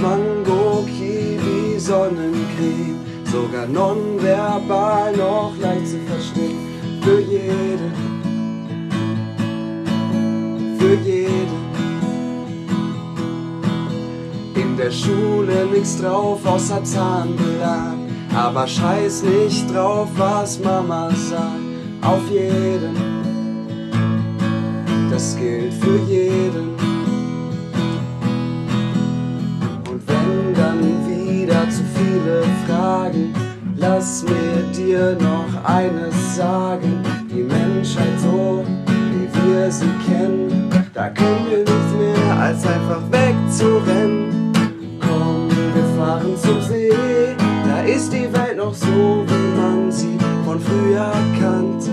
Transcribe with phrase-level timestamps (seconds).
[0.00, 6.58] Mango, Kiwi, Sonnencreme, sogar nonverbal noch leicht zu verstehen.
[7.02, 7.92] Für jeden,
[10.78, 11.60] für jeden.
[14.54, 17.98] In der Schule nix drauf außer Zahnbelag,
[18.34, 21.60] aber scheiß nicht drauf, was Mama sagt.
[22.00, 22.96] Auf jeden,
[25.10, 26.99] das gilt für jeden.
[32.20, 33.34] Viele Fragen,
[33.76, 37.02] lass mir dir noch eines sagen.
[37.30, 44.52] Die Menschheit so, wie wir sie kennen, da können wir nichts mehr als einfach wegzurennen.
[45.00, 46.92] Komm, wir fahren zum See,
[47.66, 51.90] da ist die Welt noch so, wie man sie von früher kannte.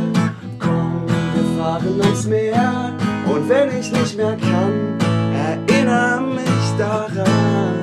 [0.60, 2.94] Komm, wir fahren ans Meer
[3.30, 4.98] und wenn ich nicht mehr kann,
[5.34, 7.77] erinnere mich daran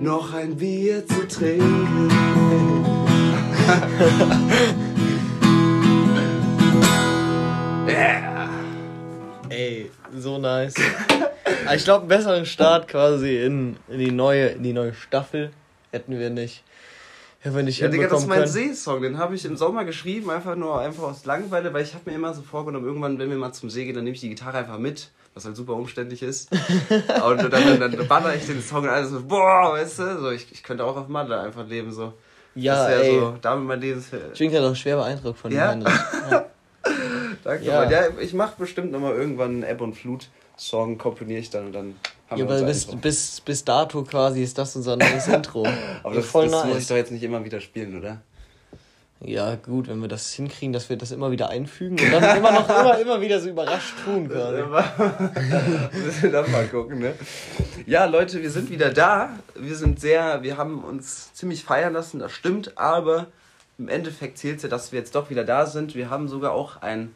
[0.00, 2.10] noch ein Bier zu trinken.
[7.86, 8.48] yeah.
[9.50, 10.74] Ey, so nice.
[11.66, 15.50] Aber ich glaube, einen besseren Start quasi in, in, die neue, in die neue Staffel
[15.90, 16.64] hätten wir nicht.
[17.40, 18.46] Hätten wir nicht Ja, Digga, das ist mein.
[18.46, 19.02] Seesong.
[19.02, 22.16] Den habe ich im Sommer geschrieben, einfach nur einfach aus Langeweile, weil ich habe mir
[22.16, 24.56] immer so vorgenommen, irgendwann, wenn wir mal zum See gehen, dann nehme ich die Gitarre
[24.58, 26.50] einfach mit, was halt super umständlich ist.
[27.24, 30.30] und dann, dann, dann baller ich den Song und alles so, boah, weißt du, so,
[30.30, 32.12] ich, ich könnte auch auf Malle einfach leben, so.
[32.54, 33.20] Ja, das ey.
[33.20, 34.04] so, damit mein Leben.
[34.32, 35.72] Ich bin gerade auch schwer beeindruckt von Ja?
[35.74, 36.00] dem Heinrich.
[36.30, 36.46] Ja.
[37.44, 37.80] Danke, Ja.
[37.82, 37.90] Mann.
[37.90, 41.94] Ja, ich mache bestimmt nochmal irgendwann einen Ebb und Flut-Song, komponiere ich dann und dann
[42.28, 45.66] haben Ja, unser bis, bis, bis dato quasi ist das unser neues Intro.
[46.02, 48.20] Aber das, voll das muss ich doch jetzt nicht immer wieder spielen, oder?
[49.22, 52.52] Ja, gut, wenn wir das hinkriegen, dass wir das immer wieder einfügen und dann immer
[52.52, 54.62] noch immer, immer wieder so überrascht tun quasi.
[55.98, 57.14] Müssen wir dann mal gucken, ne?
[57.86, 59.30] Ja, Leute, wir sind wieder da.
[59.54, 63.26] Wir sind sehr, wir haben uns ziemlich feiern lassen, das stimmt, aber
[63.78, 65.94] im Endeffekt zählt ja, dass wir jetzt doch wieder da sind.
[65.94, 67.14] Wir haben sogar auch einen,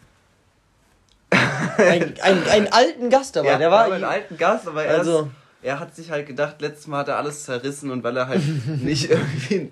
[1.31, 3.91] Ein, ein, einen alten Gast dabei, ja, der war.
[3.91, 5.27] einen alten Gast, aber er, Also- ist,
[5.65, 8.43] er hat sich halt gedacht, letztes Mal hat er alles zerrissen und weil er halt
[8.83, 9.71] nicht irgendwie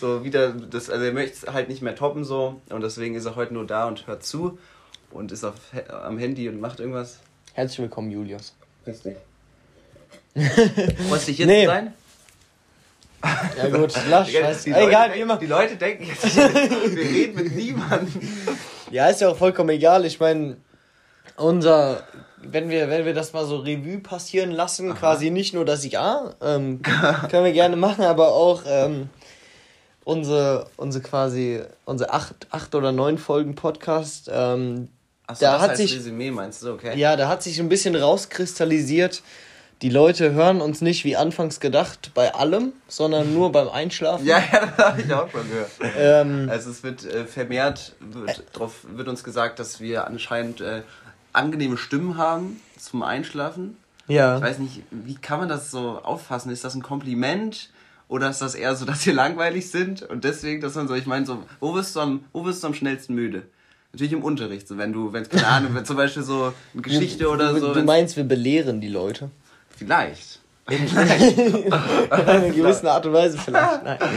[0.00, 3.26] so wieder, das, also er möchte es halt nicht mehr toppen so und deswegen ist
[3.26, 4.58] er heute nur da und hört zu
[5.10, 5.54] und ist auf,
[6.04, 7.18] am Handy und macht irgendwas.
[7.54, 8.54] Herzlich willkommen, Julius.
[8.86, 9.16] Richtig.
[11.08, 11.66] Freust dich jetzt Nee.
[11.66, 11.92] sein?
[13.56, 14.64] Ja gut, lass, Digga, scheiß.
[14.64, 15.36] die, Leute Egal, denken, wie immer.
[15.38, 18.20] die Leute denken jetzt, wir reden mit niemandem.
[18.90, 20.04] Ja, ist ja auch vollkommen egal.
[20.06, 20.56] Ich meine,
[21.36, 22.02] unser,
[22.42, 26.34] wenn wir, wenn wir das mal so Revue passieren lassen, quasi nicht nur das Jahr,
[26.42, 26.82] ähm,
[27.30, 29.08] können wir gerne machen, aber auch ähm,
[30.04, 34.88] unsere, unsere quasi, unsere acht, acht oder neun Folgen Podcast, ähm,
[35.26, 36.98] Achso, Da das hat heißt sich- Resümee, meinst du, okay?
[36.98, 39.22] ja, da hat sich ein bisschen rauskristallisiert.
[39.80, 44.24] Die Leute hören uns nicht wie anfangs gedacht bei allem, sondern nur beim Einschlafen.
[44.26, 45.70] Ja, ja, das habe ich auch schon gehört.
[45.96, 50.82] Ähm, Also es wird äh, vermehrt, wird, drauf, wird uns gesagt, dass wir anscheinend äh,
[51.32, 53.76] angenehme Stimmen haben zum Einschlafen.
[54.08, 54.36] ja.
[54.36, 56.50] Ich weiß nicht, wie kann man das so auffassen?
[56.50, 57.70] Ist das ein Kompliment?
[58.08, 60.02] Oder ist das eher so, dass wir langweilig sind?
[60.02, 62.66] Und deswegen, dass man so, ich meine, so, wo bist du am, wo bist du
[62.66, 63.44] am schnellsten müde?
[63.92, 67.28] Natürlich im Unterricht, so wenn du, wenn keine Ahnung, wenn zum Beispiel so eine Geschichte
[67.28, 67.74] oder du, so.
[67.74, 69.30] Du meinst, wir belehren die Leute.
[69.76, 70.40] Vielleicht.
[70.70, 73.84] In einer gewissen Art und Weise vielleicht.
[73.84, 73.98] Nein.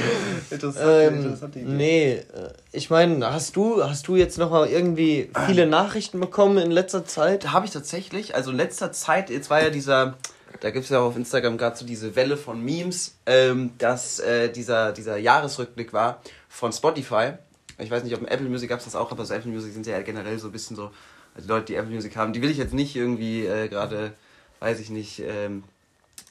[0.80, 2.24] Ähm, nee, äh,
[2.72, 7.04] ich meine, hast du, hast du jetzt noch mal irgendwie viele Nachrichten bekommen in letzter
[7.06, 7.52] Zeit?
[7.52, 10.14] Habe ich tatsächlich, also in letzter Zeit, jetzt war ja dieser,
[10.62, 14.20] da gibt es ja auch auf Instagram gerade so diese Welle von Memes, ähm, dass
[14.20, 17.34] äh, dieser, dieser Jahresrückblick war von Spotify.
[17.80, 19.74] Ich weiß nicht, ob im Apple Music gab es das auch, aber so Apple Music
[19.74, 20.92] sind ja generell so ein bisschen so,
[21.34, 24.14] also die Leute, die Apple Music haben, die will ich jetzt nicht irgendwie äh, gerade,
[24.60, 25.64] weiß ich nicht, ähm,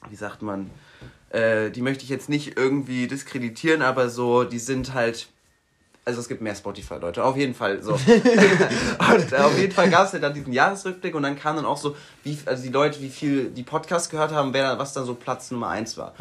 [0.09, 0.69] wie sagt man,
[1.29, 5.27] äh, die möchte ich jetzt nicht irgendwie diskreditieren, aber so, die sind halt
[6.05, 7.93] also es gibt mehr Spotify-Leute, auf jeden Fall so.
[7.93, 8.01] und
[9.33, 11.77] äh, auf jeden Fall gab es ja dann diesen Jahresrückblick und dann kam dann auch
[11.77, 15.15] so, wie, also die Leute, wie viel die Podcasts gehört haben, wer, was dann so
[15.15, 16.13] Platz Nummer 1 war.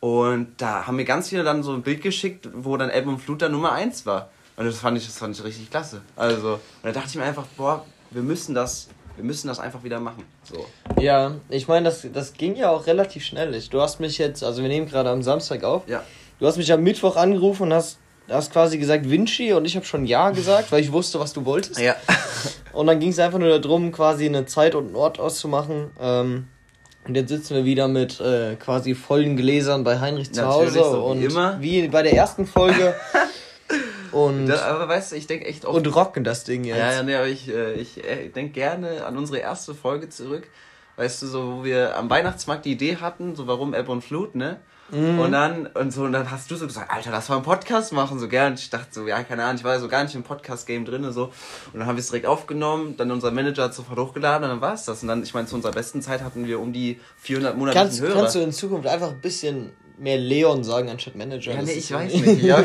[0.00, 3.18] Und da haben mir ganz viele dann so ein Bild geschickt, wo dann Ebbe und
[3.18, 4.30] Flut dann Nummer 1 war.
[4.56, 6.02] Und das fand ich, das fand ich richtig klasse.
[6.16, 9.82] Also, und da dachte ich mir einfach, boah, wir müssen das, wir müssen das einfach
[9.82, 10.24] wieder machen.
[10.44, 10.64] So.
[11.00, 13.52] Ja, ich meine, das, das ging ja auch relativ schnell.
[13.54, 15.82] Ich, du hast mich jetzt, also wir nehmen gerade am Samstag auf.
[15.88, 16.04] Ja.
[16.38, 17.98] Du hast mich am Mittwoch angerufen und hast,
[18.28, 21.44] hast quasi gesagt Vinci und ich habe schon Ja gesagt, weil ich wusste, was du
[21.44, 21.80] wolltest.
[21.80, 21.96] Ja.
[22.72, 25.90] Und dann ging es einfach nur darum, quasi eine Zeit und einen Ort auszumachen.
[26.00, 26.46] Ähm,
[27.08, 30.90] und jetzt sitzen wir wieder mit äh, quasi vollen Gläsern bei Heinrich zu Natürlich, Hause
[30.90, 31.56] so wie und immer.
[31.60, 32.94] wie bei der ersten Folge
[34.12, 35.76] und, Da, aber weißt du, ich denke echt oft.
[35.76, 36.78] und rocken das Ding jetzt.
[36.78, 40.48] Ja, ja, nee, aber ich, äh, ich äh, denke gerne an unsere erste Folge zurück.
[40.96, 44.34] weißt du, so, wo wir am Weihnachtsmarkt die Idee hatten, so warum Ebbe und Flut,
[44.34, 44.58] ne?
[44.90, 45.18] Mhm.
[45.18, 47.92] Und dann, und so, und dann hast du so gesagt, Alter, lass mal einen Podcast
[47.92, 48.54] machen, so gern.
[48.54, 51.24] Ich dachte so, ja, keine Ahnung, ich war so gar nicht im Podcast-Game drin, so.
[51.24, 54.60] Und dann haben wir es direkt aufgenommen, dann unser Manager hat sofort hochgeladen und dann
[54.62, 55.02] war es das.
[55.02, 58.00] Und dann, ich meine, zu unserer besten Zeit hatten wir um die 400 monatlichen kannst,
[58.00, 58.20] Hörer.
[58.20, 61.52] Kannst du in Zukunft einfach ein bisschen mehr Leon sagen anstatt Manager.
[61.52, 62.42] Ja, nee, ich weiß nicht.
[62.42, 62.62] Ja.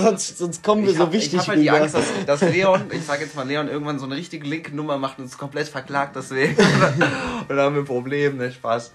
[0.00, 2.40] sonst, sonst kommen wir ich so hab, wichtig Ich habe halt die Angst, dass, dass
[2.40, 5.68] Leon, ich sage jetzt mal Leon, irgendwann so eine richtige Link-Nummer macht und uns komplett
[5.68, 6.56] verklagt deswegen.
[6.56, 8.92] und dann haben wir ein Problem, ne, Spaß.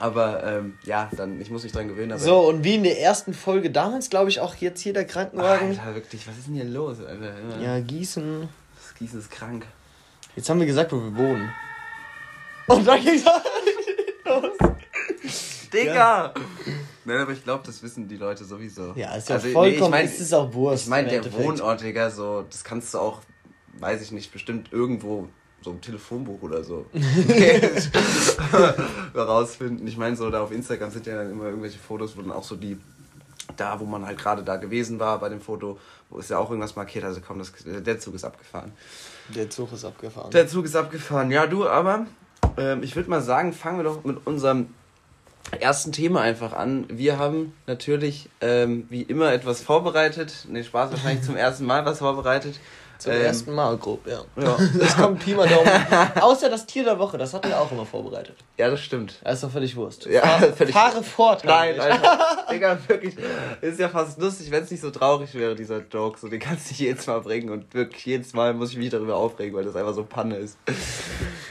[0.00, 2.18] Aber ähm, ja, dann, ich muss mich dran gewöhnen.
[2.18, 5.68] so, und wie in der ersten Folge damals, glaube ich, auch jetzt hier der Krankenwagen.
[5.68, 6.98] Alter, wirklich, was ist denn hier los?
[6.98, 7.34] Alter?
[7.62, 8.48] Ja, Gießen.
[8.76, 9.66] Das Gießen ist krank.
[10.36, 11.52] Jetzt haben wir gesagt, wo wir wohnen.
[12.66, 13.24] Und dann geht's
[14.24, 14.50] los.
[15.72, 15.94] Digga!
[15.94, 16.34] Ja.
[17.04, 18.92] Nein, aber ich glaube, das wissen die Leute sowieso.
[18.96, 20.84] Ja, ist ja also, vollkommen, nee, ich mein, ist es auch Wurst.
[20.84, 21.44] Ich meine, der Endeffekt.
[21.44, 23.20] Wohnort, Digga, so, das kannst du auch,
[23.78, 25.28] weiß ich nicht, bestimmt irgendwo
[25.62, 26.86] so im Telefonbuch oder so
[29.14, 29.86] rausfinden.
[29.86, 32.44] Ich meine, so da auf Instagram sind ja dann immer irgendwelche Fotos, wo dann auch
[32.44, 32.78] so die,
[33.56, 35.78] da wo man halt gerade da gewesen war bei dem Foto,
[36.10, 38.72] wo ist ja auch irgendwas markiert, also komm, das, der Zug ist abgefahren.
[39.34, 40.30] Der Zug ist abgefahren.
[40.30, 41.30] Der Zug ist abgefahren.
[41.30, 42.06] Ja, du, aber
[42.56, 44.68] ähm, ich würde mal sagen, fangen wir doch mit unserem
[45.60, 46.86] ersten Thema einfach an.
[46.88, 50.46] Wir haben natürlich ähm, wie immer etwas vorbereitet.
[50.48, 52.58] Ne, Spaß wahrscheinlich zum ersten Mal was vorbereitet.
[52.98, 54.20] Zum ähm, ersten Mal grob, ja.
[54.36, 54.56] ja.
[54.78, 55.68] Das kommt Pi mal Daumen.
[56.20, 58.36] Außer das Tier der Woche, das hatten wir auch immer vorbereitet.
[58.56, 59.20] Ja, das stimmt.
[59.24, 60.06] Das ist doch völlig Wurst.
[60.06, 61.44] Ja, Fahr, völlig Fahre fort.
[61.44, 62.46] Nein, Alter.
[62.50, 63.16] Digga, wirklich.
[63.60, 66.18] Ist ja fast lustig, wenn es nicht so traurig wäre, dieser Joke.
[66.18, 68.90] So, den kannst du nicht jedes Mal bringen und wirklich jedes Mal muss ich mich
[68.90, 70.56] darüber aufregen, weil das einfach so Panne ist.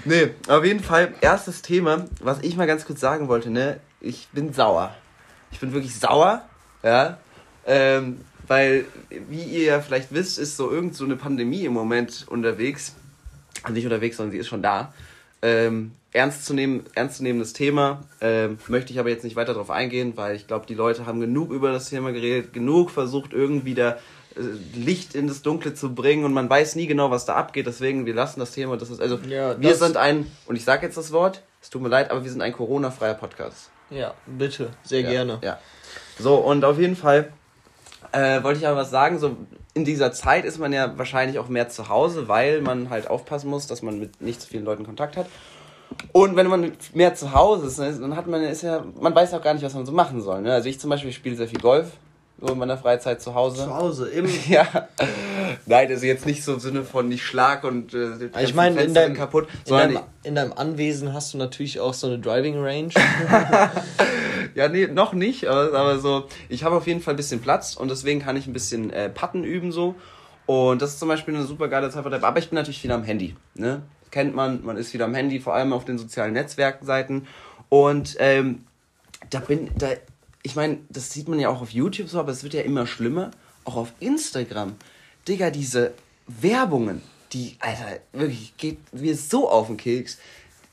[0.06, 3.80] nee, auf jeden Fall, erstes Thema, was ich mal ganz kurz sagen wollte, ne?
[4.00, 4.94] Ich bin sauer.
[5.52, 6.42] Ich bin wirklich sauer,
[6.84, 7.18] ja.
[7.66, 8.86] Ähm, weil,
[9.30, 12.96] wie ihr ja vielleicht wisst, ist so irgend so eine Pandemie im Moment unterwegs.
[13.64, 14.94] Also nicht unterwegs, sondern sie ist schon da.
[15.42, 18.04] Ähm, ernst zu nehmen, ernstzunehmendes Thema.
[18.22, 21.20] Ähm, möchte ich aber jetzt nicht weiter darauf eingehen, weil ich glaube, die Leute haben
[21.20, 23.98] genug über das Thema geredet, genug versucht, irgendwie da
[24.36, 27.68] äh, Licht in das Dunkle zu bringen und man weiß nie genau, was da abgeht.
[27.68, 28.78] Deswegen, wir lassen das Thema.
[28.78, 31.82] Das ist also, ja, wir sind ein, und ich sage jetzt das Wort, es tut
[31.82, 33.70] mir leid, aber wir sind ein Corona-freier Podcast.
[33.90, 35.40] Ja, bitte, sehr ja, gerne.
[35.42, 35.60] Ja.
[36.20, 37.32] So, und auf jeden Fall
[38.14, 39.36] äh, wollte ich aber was sagen, so
[39.74, 43.50] in dieser Zeit ist man ja wahrscheinlich auch mehr zu Hause, weil man halt aufpassen
[43.50, 45.26] muss, dass man mit nicht zu vielen Leuten Kontakt hat.
[46.12, 49.34] Und wenn man mehr zu Hause ist, ne, dann hat man ist ja, man weiß
[49.34, 50.42] auch gar nicht, was man so machen soll.
[50.42, 50.54] Ne?
[50.54, 51.92] Also ich zum Beispiel spiele sehr viel Golf,
[52.46, 53.64] so in meiner Freizeit zu Hause.
[53.64, 54.28] Zu Hause, im.
[54.50, 54.68] ja.
[55.66, 58.94] Nein, also jetzt nicht so im Sinne von nicht Schlag und äh, ich meine, in
[58.94, 59.48] deinem, kaputt.
[59.66, 62.90] In deinem, in deinem Anwesen hast du natürlich auch so eine Driving Range.
[64.56, 67.76] ja, nee, noch nicht, aber, aber so, ich habe auf jeden Fall ein bisschen Platz
[67.76, 69.96] und deswegen kann ich ein bisschen äh, Patten üben so.
[70.46, 72.06] Und das ist zum Beispiel eine super geile Zeit.
[72.06, 73.38] Aber ich bin natürlich viel am Handy.
[73.56, 73.84] Ne?
[74.12, 77.26] Kennt man, man ist wieder am Handy, vor allem auf den sozialen Netzwerkseiten.
[77.70, 78.66] Und ähm,
[79.30, 79.92] da bin, da,
[80.44, 82.86] ich meine, das sieht man ja auch auf YouTube so, aber es wird ja immer
[82.86, 83.32] schlimmer.
[83.66, 84.76] Auch auf Instagram.
[85.28, 85.94] Digga, diese
[86.28, 87.02] Werbungen,
[87.32, 90.18] die, Alter, wirklich, geht mir so auf den Keks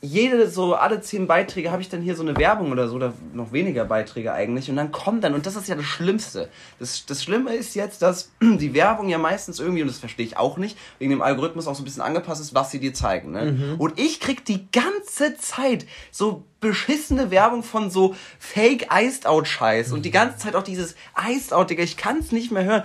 [0.03, 3.13] jede, so alle zehn Beiträge habe ich dann hier so eine Werbung oder so, oder
[3.35, 4.71] noch weniger Beiträge eigentlich.
[4.71, 6.49] Und dann kommt dann, und das ist ja das Schlimmste.
[6.79, 10.39] Das, das Schlimme ist jetzt, dass die Werbung ja meistens irgendwie, und das verstehe ich
[10.39, 13.33] auch nicht, wegen dem Algorithmus auch so ein bisschen angepasst ist, was sie dir zeigen.
[13.33, 13.53] Ne?
[13.53, 13.75] Mhm.
[13.79, 19.93] Und ich krieg die ganze Zeit so beschissene Werbung von so Fake Iced Out Scheiß
[19.93, 20.95] und die ganze Zeit auch dieses
[21.29, 22.83] Iced Out, Digga, ich kann es nicht mehr hören.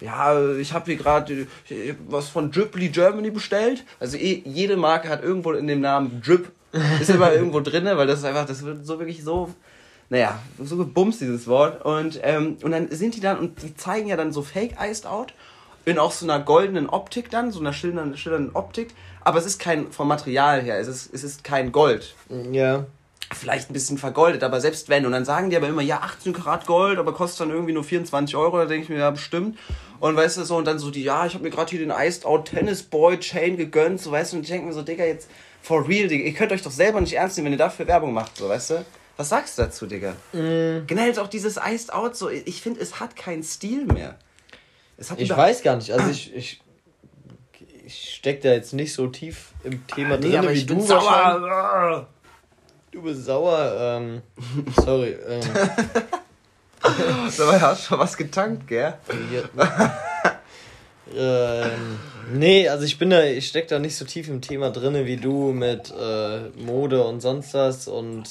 [0.00, 3.84] Ja, ich habe hier gerade äh, was von Driply Germany bestellt.
[4.00, 6.52] Also eh, jede Marke hat irgendwo in dem Namen Drip
[7.00, 9.52] ist immer irgendwo drinne, weil das ist einfach, das wird so wirklich so
[10.08, 11.84] naja, so gebumst dieses Wort.
[11.84, 15.04] Und, ähm, und dann sind die dann, und die zeigen ja dann so Fake Iced
[15.04, 15.34] Out
[15.84, 18.94] in auch so einer goldenen Optik dann, so einer schillernden, schillernden Optik.
[19.22, 22.14] Aber es ist kein, vom Material her, es ist, es ist kein Gold.
[22.52, 22.86] Ja
[23.34, 25.06] vielleicht ein bisschen vergoldet, aber selbst wenn.
[25.06, 27.84] Und dann sagen die aber immer, ja, 18 Karat Gold, aber kostet dann irgendwie nur
[27.84, 28.58] 24 Euro.
[28.58, 29.58] Da denke ich mir, ja, bestimmt.
[29.98, 31.90] Und weißt du so, und dann so die, ja, ich habe mir gerade hier den
[31.90, 35.04] Iced Out Tennis Boy Chain gegönnt, so weißt du, und ich denke mir so, Digga,
[35.04, 35.28] jetzt
[35.62, 38.12] for real, Digga, ihr könnt euch doch selber nicht ernst nehmen, wenn ihr dafür Werbung
[38.12, 38.84] macht, so weißt du.
[39.16, 40.12] Was sagst du dazu, Digga?
[40.32, 40.86] Mm.
[40.86, 44.18] Generell auch dieses Iced Out, so, ich finde, es hat keinen Stil mehr.
[45.16, 46.60] ich weiß gar nicht, also ich, ich,
[47.86, 52.08] ich steck da jetzt nicht so tief im Thema nee, drin, wie du sauer.
[52.96, 54.22] Du bist sauer, ähm,
[54.82, 55.14] sorry.
[55.28, 55.42] Ähm.
[57.36, 58.94] Dabei hast du schon was getankt, gell?
[61.14, 61.98] Ähm,
[62.32, 65.16] nee, also ich bin da, ich steck da nicht so tief im Thema drin wie
[65.16, 68.24] du mit äh, Mode und sonst was und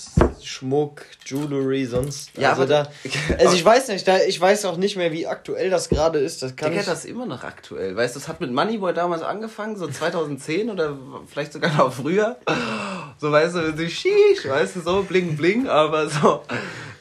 [0.44, 2.32] Schmuck, Jewelry, sonst.
[2.38, 2.92] Ja, also aber da.
[3.40, 6.44] Also ich weiß nicht, da, ich weiß auch nicht mehr, wie aktuell das gerade ist.
[6.44, 6.86] Das kann ich.
[6.86, 7.96] das immer noch aktuell.
[7.96, 12.38] Weißt du, das hat mit Moneyboy damals angefangen, so 2010 oder vielleicht sogar noch früher.
[13.26, 16.44] So weißt du, so shish, weißt du, so bling bling, aber so,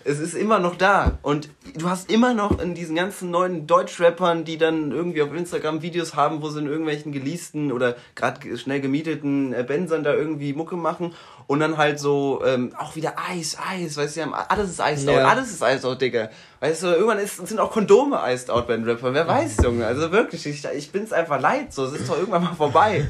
[0.05, 1.19] es ist immer noch da.
[1.21, 5.83] Und du hast immer noch in diesen ganzen neuen Deutschrappern, die dann irgendwie auf Instagram
[5.83, 10.55] Videos haben, wo sie in irgendwelchen geleasten oder gerade schnell gemieteten äh, Bensern da irgendwie
[10.55, 11.13] Mucke machen
[11.47, 15.25] und dann halt so, ähm, auch wieder Eis, Eis, weißt du, alles ist Iced ja.
[15.25, 16.31] out, alles ist Iced out, Digga.
[16.61, 19.85] Weißt du, irgendwann ist, sind auch Kondome Iced out bei den Rappern, wer weiß, Junge,
[19.85, 23.07] also wirklich, ich, ich bin's einfach leid, so, es ist doch irgendwann mal vorbei.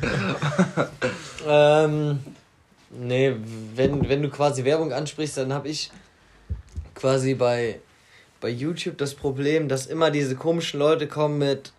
[1.49, 2.19] ähm,
[2.99, 3.35] nee,
[3.75, 5.91] wenn, wenn du quasi Werbung ansprichst, dann habe ich
[6.95, 7.81] quasi bei,
[8.41, 11.73] bei YouTube das Problem, dass immer diese komischen Leute kommen mit,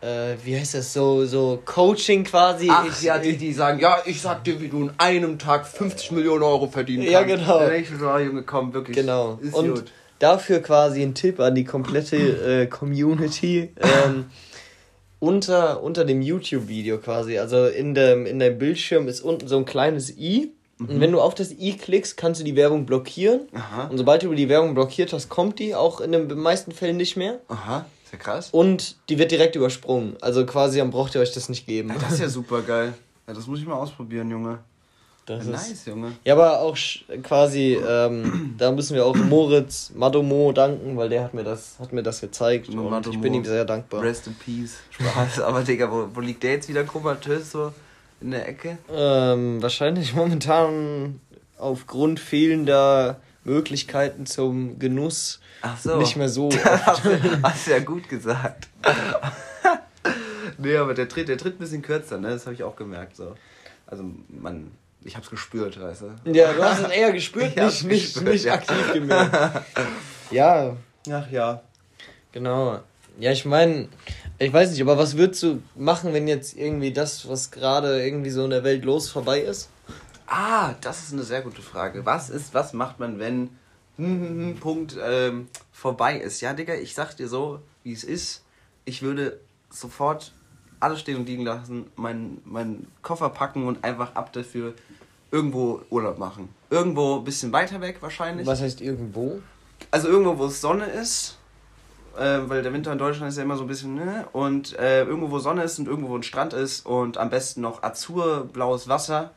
[0.00, 2.68] äh, wie heißt das, so, so Coaching quasi.
[2.70, 5.66] Ach ich, ja, die, die sagen, ja, ich sag dir, wie du in einem Tag
[5.66, 7.12] 50 Millionen Euro verdienen kannst.
[7.12, 7.58] Ja, genau.
[7.60, 8.96] Der nächste so, Junge, komm, wirklich.
[8.96, 9.38] Genau.
[9.40, 9.92] Ist Und gut.
[10.18, 13.70] dafür quasi ein Tipp an die komplette äh, Community.
[13.80, 14.26] Ähm,
[15.20, 19.64] unter, unter dem YouTube-Video quasi, also in dem, in deinem Bildschirm ist unten so ein
[19.64, 20.52] kleines i.
[20.78, 20.88] Mhm.
[20.88, 23.48] Und wenn du auf das i klickst, kannst du die Werbung blockieren.
[23.52, 23.88] Aha.
[23.88, 27.16] Und sobald du die Werbung blockiert hast, kommt die auch in den meisten Fällen nicht
[27.16, 27.40] mehr.
[27.48, 27.86] Aha.
[28.04, 28.48] Ist ja krass.
[28.52, 30.16] Und die wird direkt übersprungen.
[30.20, 31.90] Also quasi, dann braucht ihr euch das nicht geben.
[31.90, 32.94] Ja, das ist ja super geil.
[33.26, 34.60] Ja, das muss ich mal ausprobieren, Junge.
[35.28, 36.12] Das ja, ist, nice, Junge.
[36.24, 36.74] Ja, aber auch
[37.22, 41.92] quasi, ähm, da müssen wir auch Moritz Madomo danken, weil der hat mir das, hat
[41.92, 42.70] mir das gezeigt.
[42.70, 44.02] Und Madomo, ich bin ihm sehr dankbar.
[44.02, 44.78] Rest in Peace.
[44.90, 45.40] Spaß.
[45.44, 47.74] aber Digga, wo, wo liegt der jetzt wieder komatös so
[48.22, 48.78] in der Ecke?
[48.90, 51.20] Ähm, wahrscheinlich momentan
[51.58, 55.98] aufgrund fehlender Möglichkeiten zum Genuss Ach so.
[55.98, 56.48] nicht mehr so.
[56.64, 58.68] hast, du, hast du ja gut gesagt.
[60.56, 62.30] nee, aber der tritt, der tritt ein bisschen kürzer, ne?
[62.30, 63.14] Das habe ich auch gemerkt.
[63.14, 63.34] So.
[63.86, 64.70] Also man,
[65.08, 66.32] ich habe es gespürt, weißt du?
[66.32, 68.54] Ja, du hast es eher gespürt, nicht, nicht, gespürt, nicht ja.
[68.54, 69.64] aktiv gemerkt.
[70.30, 70.76] ja.
[71.10, 71.62] Ach ja.
[72.30, 72.80] Genau.
[73.18, 73.88] Ja, ich meine,
[74.38, 78.30] ich weiß nicht, aber was würdest du machen, wenn jetzt irgendwie das, was gerade irgendwie
[78.30, 79.70] so in der Welt los vorbei ist?
[80.26, 82.04] Ah, das ist eine sehr gute Frage.
[82.04, 83.48] Was ist, was macht man, wenn
[83.96, 86.42] hm, hm, hm, Punkt ähm, vorbei ist?
[86.42, 88.44] Ja, Digga, ich sag dir so, wie es ist.
[88.84, 90.32] Ich würde sofort
[90.80, 94.74] alles stehen und liegen lassen, meinen mein Koffer packen und einfach ab dafür
[95.30, 96.48] irgendwo Urlaub machen.
[96.70, 98.46] Irgendwo ein bisschen weiter weg wahrscheinlich.
[98.46, 99.40] Was heißt irgendwo?
[99.90, 101.38] Also irgendwo, wo es Sonne ist,
[102.16, 104.26] äh, weil der Winter in Deutschland ist ja immer so ein bisschen, ne?
[104.32, 107.60] Und äh, irgendwo, wo Sonne ist und irgendwo, wo ein Strand ist und am besten
[107.60, 109.32] noch azurblaues Wasser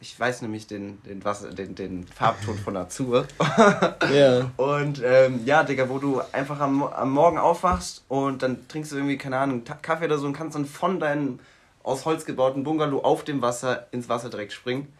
[0.00, 3.26] ich weiß nämlich den, den, Wasser, den, den Farbton von Azur.
[4.14, 4.50] ja.
[4.56, 8.96] Und ähm, ja, Digga, wo du einfach am, am Morgen aufwachst und dann trinkst du
[8.96, 11.40] irgendwie, keine Ahnung, Kaffee oder so und kannst dann von deinem
[11.82, 14.92] aus Holz gebauten Bungalow auf dem Wasser ins Wasser direkt springen.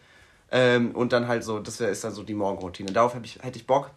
[0.51, 2.91] Ähm, und dann halt so, das ist dann so die Morgenroutine.
[2.91, 3.91] Darauf ich, hätte ich Bock.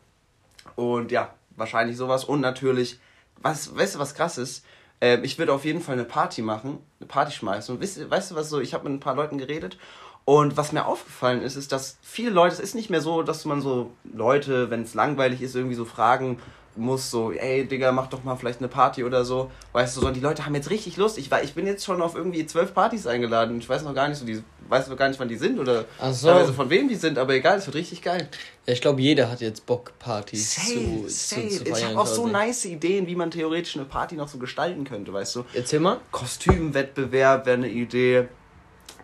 [0.76, 2.24] Und ja, wahrscheinlich sowas.
[2.24, 2.98] Und natürlich,
[3.40, 4.64] was, weißt du, was krass ist?
[5.00, 7.74] Ähm, ich würde auf jeden Fall eine Party machen, eine Party schmeißen.
[7.74, 9.78] Und weißt, weißt du, was so, ich habe mit ein paar Leuten geredet
[10.24, 13.44] und was mir aufgefallen ist, ist, dass viele Leute, es ist nicht mehr so, dass
[13.44, 16.38] man so Leute, wenn es langweilig ist, irgendwie so fragen
[16.76, 19.50] muss, so, ey Digga, mach doch mal vielleicht eine Party oder so.
[19.72, 21.18] Weißt du, sondern die Leute haben jetzt richtig Lust.
[21.18, 23.58] Ich, ich bin jetzt schon auf irgendwie zwölf Partys eingeladen.
[23.58, 25.84] Ich weiß noch gar nicht so, die, weiß noch gar nicht, wann die sind oder
[26.10, 26.28] so.
[26.28, 28.28] teilweise von wem die sind, aber egal, es wird richtig geil.
[28.66, 31.48] Ja, ich glaube, jeder hat jetzt Bock, Partys safe, zu, safe.
[31.48, 34.38] Zu, zu Ich habe auch so nice Ideen, wie man theoretisch eine Party noch so
[34.38, 35.44] gestalten könnte, weißt du.
[35.54, 36.00] Erzähl mal.
[36.10, 38.28] Kostümwettbewerb wäre eine Idee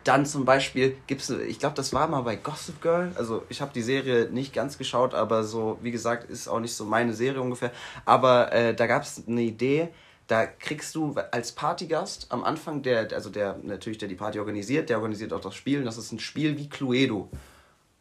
[0.08, 3.12] dann zum Beispiel gibt es, ich glaube, das war mal bei Gossip Girl.
[3.16, 6.74] Also ich habe die Serie nicht ganz geschaut, aber so, wie gesagt, ist auch nicht
[6.74, 7.72] so meine Serie ungefähr.
[8.06, 9.88] Aber äh, da gab es eine Idee,
[10.26, 14.88] da kriegst du als Partygast am Anfang, der, also der natürlich, der die Party organisiert,
[14.88, 15.80] der organisiert auch das Spiel.
[15.80, 17.28] Und das ist ein Spiel wie Cluedo.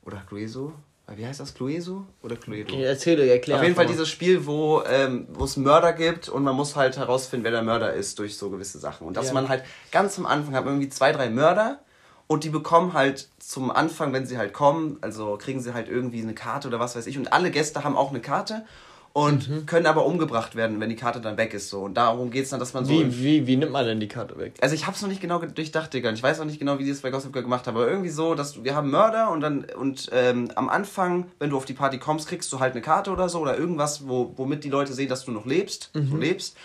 [0.06, 0.72] Oder Clueso?
[1.14, 1.54] Wie heißt das?
[1.54, 2.74] Clueso oder Cluedo?
[2.74, 3.58] Okay, erzähle, erklär.
[3.58, 7.44] Auf jeden Fall dieses Spiel, wo ähm, es Mörder gibt und man muss halt herausfinden,
[7.44, 9.08] wer der Mörder ist durch so gewisse Sachen.
[9.08, 9.34] Und dass ja.
[9.34, 11.82] man halt ganz am Anfang hat man irgendwie zwei, drei Mörder
[12.28, 16.22] und die bekommen halt zum Anfang, wenn sie halt kommen, also kriegen sie halt irgendwie
[16.22, 17.18] eine Karte oder was weiß ich.
[17.18, 18.66] Und alle Gäste haben auch eine Karte
[19.14, 19.66] und mhm.
[19.66, 21.70] können aber umgebracht werden, wenn die Karte dann weg ist.
[21.70, 21.80] So.
[21.80, 22.92] Und darum geht es dann, dass man so.
[22.92, 24.54] Wie, wie, wie nimmt man denn die Karte weg?
[24.62, 26.12] Also ich habe es noch nicht genau durchdacht, Digga.
[26.12, 27.78] Ich weiß auch nicht genau, wie sie es bei Gossip Girl gemacht haben.
[27.78, 31.58] Aber irgendwie so, dass wir haben Mörder und dann und ähm, am Anfang, wenn du
[31.58, 34.64] auf die Party kommst, kriegst du halt eine Karte oder so oder irgendwas, wo, womit
[34.64, 35.90] die Leute sehen, dass du noch lebst.
[35.96, 36.12] Mhm.
[36.12, 36.56] Du lebst.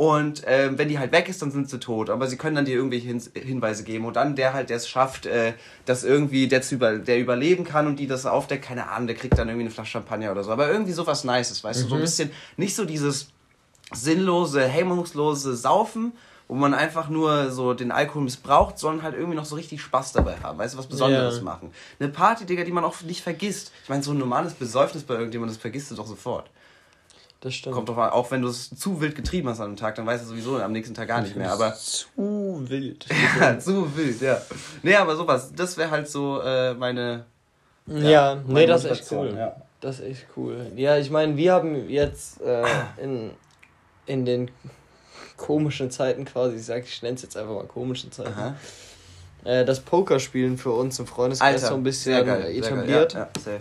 [0.00, 2.08] Und ähm, wenn die halt weg ist, dann sind sie tot.
[2.08, 4.06] Aber sie können dann dir irgendwelche Hin Hinweise geben.
[4.06, 5.52] Und dann der halt, der es schafft, äh,
[5.84, 9.16] dass irgendwie der, zu über der überleben kann und die das aufdeckt, keine Ahnung, der
[9.16, 10.52] kriegt dann irgendwie eine Flasche Champagner oder so.
[10.52, 11.82] Aber irgendwie sowas Nices, weißt mhm.
[11.82, 11.88] du?
[11.90, 12.04] So ein mhm.
[12.04, 13.28] bisschen, nicht so dieses
[13.92, 16.12] sinnlose, hemmungslose Saufen,
[16.48, 20.12] wo man einfach nur so den Alkohol missbraucht, sondern halt irgendwie noch so richtig Spaß
[20.12, 20.56] dabei haben.
[20.56, 21.44] Weißt du, was Besonderes yeah.
[21.44, 21.72] machen.
[21.98, 23.70] Eine Party, Digga, die man auch nicht vergisst.
[23.82, 26.48] Ich meine, so ein normales Besäufnis bei irgendjemandem, das vergisst du doch sofort.
[27.40, 27.74] Das stimmt.
[27.74, 30.04] Kommt drauf an, auch wenn du es zu wild getrieben hast an einem Tag, dann
[30.06, 31.50] weißt du sowieso am nächsten Tag gar nicht mehr.
[31.50, 32.06] Aber zu
[32.68, 33.06] wild.
[33.40, 34.40] ja, zu wild, ja.
[34.82, 37.24] Nee, aber sowas, das wäre halt so äh, meine.
[37.86, 39.34] Ja, nee, meine das ist echt cool.
[39.36, 39.56] Ja.
[39.80, 40.66] Das ist echt cool.
[40.76, 42.62] Ja, ich meine, wir haben jetzt äh,
[43.02, 43.30] in,
[44.04, 44.50] in den
[45.38, 48.54] komischen Zeiten quasi, ich sag, ich nenne es jetzt einfach mal komischen Zeiten,
[49.44, 52.56] äh, das Pokerspielen für uns im Freundeskreis so ein bisschen geil, sehr geil.
[52.58, 53.14] etabliert.
[53.14, 53.60] Ja, ja, safe.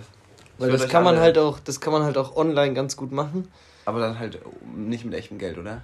[0.58, 3.14] Weil das kann man alle- halt auch, das kann man halt auch online ganz gut
[3.14, 3.48] machen.
[3.90, 4.38] Aber dann halt
[4.76, 5.82] nicht mit echtem Geld, oder?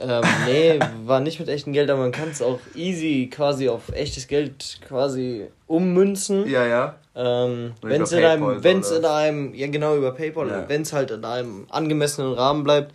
[0.00, 3.90] Ähm, nee, war nicht mit echtem Geld, aber man kann es auch easy quasi auf
[3.92, 6.48] echtes Geld quasi ummünzen.
[6.48, 6.96] Ja, ja.
[7.14, 10.68] Ähm, wenn es in einem, wenn es in einem, ja genau über PayPal, Ja.
[10.68, 12.92] wenn es halt in einem angemessenen Rahmen bleibt,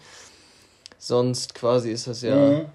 [0.98, 2.66] sonst quasi ist das ja, Mhm.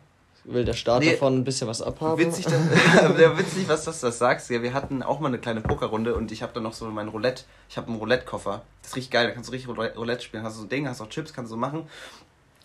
[0.45, 1.13] Will der Staat Nee.
[1.13, 2.19] davon ein bisschen was abhaben.
[2.19, 2.55] Witzig, dass,
[3.39, 4.51] witzig, was das, das sagst.
[4.51, 7.09] Ja, wir hatten auch mal eine kleine Pokerrunde und ich habe dann noch so mein
[7.09, 7.45] Roulette.
[7.69, 8.63] Ich habe einen Roulette-Koffer.
[8.83, 9.27] Das ist richtig geil.
[9.27, 10.43] Da kannst du richtig Roulette spielen.
[10.43, 11.87] Hast du so ein Ding, hast auch Chips, kannst du so machen.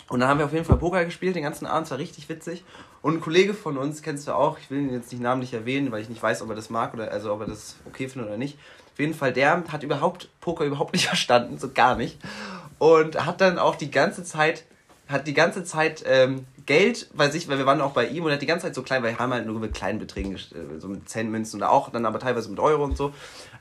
[0.10, 1.90] Und dann haben wir auf jeden Fall Poker gespielt, den ganzen Abend.
[1.92, 2.64] War richtig witzig.
[3.02, 5.92] Und ein Kollege von uns, kennst du auch, ich will ihn jetzt nicht namentlich erwähnen,
[5.92, 8.28] weil ich nicht weiß, ob er das mag oder also ob er das okay findet
[8.30, 8.58] oder nicht.
[8.92, 12.18] Auf jeden Fall, der hat überhaupt Poker überhaupt nicht verstanden, so gar nicht.
[12.80, 14.66] Und hat dann auch die ganze Zeit,
[15.08, 18.30] hat die ganze Zeit ähm, Geld bei sich, weil wir waren auch bei ihm und
[18.30, 20.36] er hat die ganze Zeit so klein, weil wir haben halt nur mit kleinen Beträgen,
[20.36, 23.14] äh, so mit Centmünzen oder auch dann aber teilweise mit Euro und so.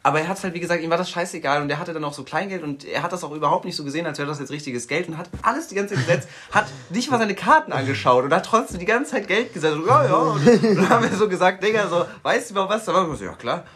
[0.03, 2.13] Aber er hat halt, wie gesagt, ihm war das scheißegal und er hatte dann auch
[2.13, 4.51] so Kleingeld und er hat das auch überhaupt nicht so gesehen, als wäre das jetzt
[4.51, 8.25] richtiges Geld und hat alles die ganze Zeit gesetzt, hat nicht mal seine Karten angeschaut
[8.25, 9.77] und hat trotzdem die ganze Zeit Geld gesetzt.
[9.77, 10.15] Und, ja, ja.
[10.15, 12.85] Und dann haben wir so gesagt, Digga, so, weißt du überhaupt was?
[12.85, 13.65] Da waren wir so, ja klar.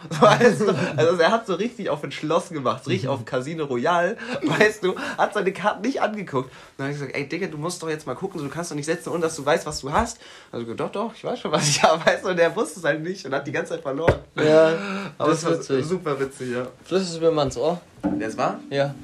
[0.52, 4.16] So, du, also er hat so richtig auf entschlossen gemacht, so richtig auf Casino Royale,
[4.42, 6.48] weißt du, hat seine Karten nicht angeguckt.
[6.48, 8.50] Und dann habe ich gesagt, ey Digga, du musst doch jetzt mal gucken, so, du
[8.50, 10.18] kannst doch nicht setzen, ohne dass du weißt, was du hast.
[10.50, 12.84] Also doch, doch, ich weiß schon, was ich habe, weißt du, und der wusste es
[12.84, 14.14] halt nicht und hat die ganze Zeit verloren.
[14.36, 14.72] ja,
[15.18, 15.86] Aber das es war ist witzig.
[15.86, 16.66] super witzig, ja.
[16.84, 17.80] Flüss es mir mal ins Ohr.
[18.18, 18.58] Das war?
[18.70, 18.94] Ja.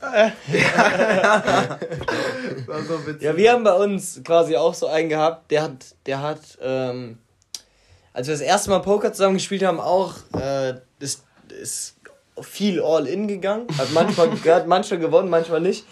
[0.00, 0.32] Das
[2.68, 3.22] war so witzig.
[3.22, 7.18] Ja, wir haben bei uns quasi auch so einen gehabt, der hat, der hat, ähm,
[8.12, 11.24] als wir das erste Mal Poker zusammen gespielt haben, auch, äh, ist,
[11.60, 11.96] ist
[12.40, 13.66] viel All-In gegangen.
[13.76, 15.84] Hat manchmal, hat manchmal gewonnen, manchmal nicht.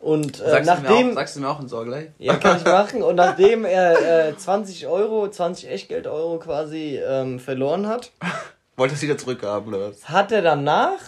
[0.00, 1.10] Und äh, sagst, du mir nachdem.
[1.10, 2.08] auch, sagst du mir auch ins Ohr gleich?
[2.18, 3.02] Ja, kann ich machen.
[3.02, 8.10] Und nachdem er äh, 20 Euro, 20 Echtgeld-Euro quasi ähm, verloren hat,
[8.76, 10.08] Wolltest du wieder zurückhaben, oder was?
[10.08, 10.98] hat er danach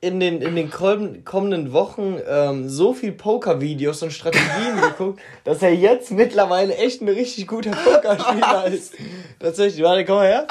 [0.00, 5.60] in den, in den komm- kommenden Wochen ähm, so viel Poker-Videos und Strategien geguckt, dass
[5.60, 8.94] er jetzt mittlerweile echt ein richtig guter Pokerspieler ist.
[9.40, 10.46] Tatsächlich, warte, komm mal her.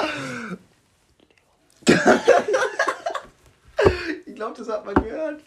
[4.26, 5.40] Ich glaube, das hat man gehört.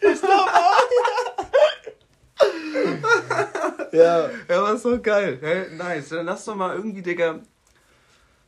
[3.92, 4.30] Ja.
[4.48, 5.38] Ja, war so geil.
[5.42, 6.08] Hey, nice.
[6.08, 7.40] Dann lass doch mal irgendwie, Digga,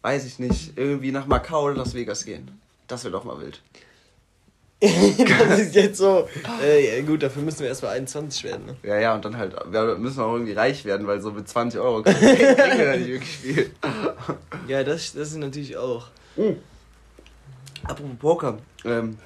[0.01, 2.59] weiß ich nicht, irgendwie nach Macau oder Las Vegas gehen.
[2.89, 3.61] Das wäre doch mal wild.
[4.81, 6.29] das ist jetzt so.
[6.63, 8.67] Äh, ja, gut, dafür müssen wir erstmal 21 werden.
[8.67, 8.77] Ne?
[8.83, 11.81] Ja, ja, und dann halt, wir müssen auch irgendwie reich werden, weil so mit 20
[11.81, 13.71] Euro kriegen wir da nicht wirklich viel.
[14.67, 16.09] Ja, das, das ist natürlich auch.
[17.85, 19.19] Apropos Poker, ähm,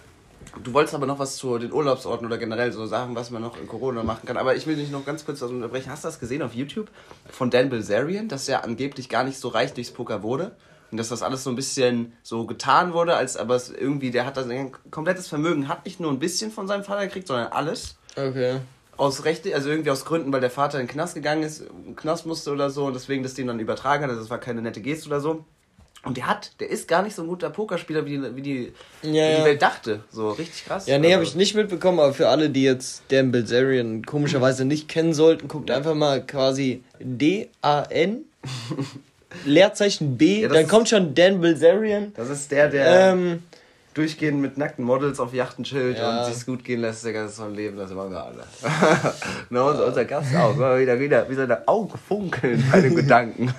[0.62, 3.58] du wolltest aber noch was zu den Urlaubsorten oder generell so sagen, was man noch
[3.58, 4.36] in Corona machen kann.
[4.36, 5.90] Aber ich will dich noch ganz kurz unterbrechen.
[5.90, 6.88] Hast du das gesehen auf YouTube
[7.30, 10.56] von Dan Bilzerian, dass er angeblich gar nicht so reich durchs Poker wurde?
[10.90, 14.24] Und dass das alles so ein bisschen so getan wurde, als aber es irgendwie, der
[14.24, 17.52] hat das ein komplettes Vermögen, hat nicht nur ein bisschen von seinem Vater gekriegt, sondern
[17.52, 17.96] alles.
[18.16, 18.60] Okay.
[18.96, 21.84] Aus Rechte, also irgendwie aus Gründen, weil der Vater in den Knast gegangen ist, in
[21.84, 24.10] den Knast musste oder so und deswegen das dem dann übertragen hat.
[24.10, 25.44] Also das war keine nette Geste oder so.
[26.04, 28.72] Und der hat, der ist gar nicht so ein guter Pokerspieler, wie die, wie die,
[29.02, 29.38] Ja, wie ja.
[29.40, 30.00] die Welt dachte.
[30.10, 30.86] So richtig krass.
[30.86, 34.88] Ja, nee, habe ich nicht mitbekommen, aber für alle, die jetzt Dan Bilzerian komischerweise nicht
[34.88, 38.18] kennen sollten, guckt einfach mal quasi D-A-N,
[39.44, 42.12] Leerzeichen B, Ja, dann ist- kommt schon Dan Bilzerian.
[42.16, 43.42] Das ist der, der Ähm,
[43.94, 46.20] durchgehend mit nackten Models auf Yachten chillt Ja.
[46.20, 48.44] und sich's gut gehen lässt, Digga, das ist so ein Leben, das machen wir alle.
[49.50, 53.52] Na, unser, unser Gast auch, immer wieder, wieder, wie seine Augen funkeln bei dem Gedanken.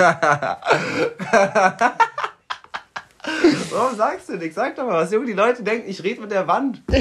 [3.71, 4.55] Warum sagst du nichts?
[4.55, 5.11] Sag doch mal was.
[5.11, 6.81] Junge, die Leute denken, ich rede mit der Wand.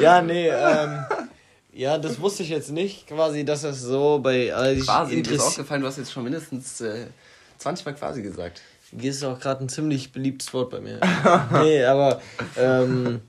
[0.00, 1.04] ja, nee, ähm,
[1.72, 4.54] ja, das wusste ich jetzt nicht, quasi, dass das so bei.
[4.54, 7.06] Also Quasi, dir ist aufgefallen, du hast jetzt schon mindestens äh,
[7.58, 8.60] 20 Mal quasi gesagt.
[9.00, 11.00] ist auch gerade ein ziemlich beliebtes Wort bei mir.
[11.52, 12.20] nee, aber
[12.56, 13.22] ähm,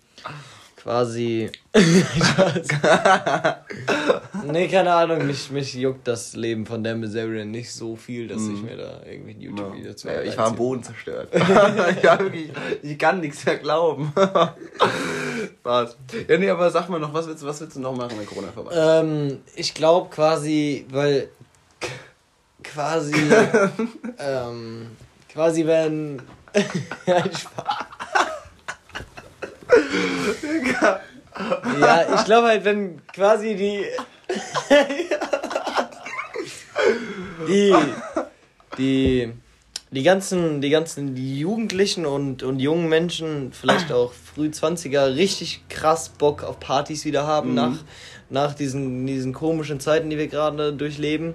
[0.82, 1.52] quasi.
[4.44, 8.42] Nee, keine Ahnung, mich, mich juckt das Leben von Dan Bilzerian nicht so viel, dass
[8.42, 10.56] ich mir da irgendwie ein YouTube-Video zu Ja, ich war am.
[10.56, 11.30] Boden zerstört.
[11.34, 14.12] ich, war wirklich, ich kann nichts mehr glauben.
[15.60, 15.98] Spaß.
[16.28, 18.26] Ja, nee, aber sag mal noch, was willst du, was willst du noch machen, wenn
[18.26, 18.78] Corona vorbei ist?
[18.78, 21.30] Ähm, ich glaube quasi, weil
[22.64, 23.16] quasi
[24.20, 24.88] ähm,
[25.32, 26.22] quasi wenn
[27.06, 27.81] ja, Spaß.
[31.82, 33.86] Ja, ich glaube halt, wenn quasi die.
[37.48, 37.76] die.
[38.78, 39.34] Die.
[39.94, 46.44] Die ganzen, die ganzen Jugendlichen und, und jungen Menschen, vielleicht auch Früh-20er, richtig krass Bock
[46.44, 47.56] auf Partys wieder haben mhm.
[47.56, 47.78] nach,
[48.30, 51.34] nach diesen, diesen komischen Zeiten, die wir gerade durchleben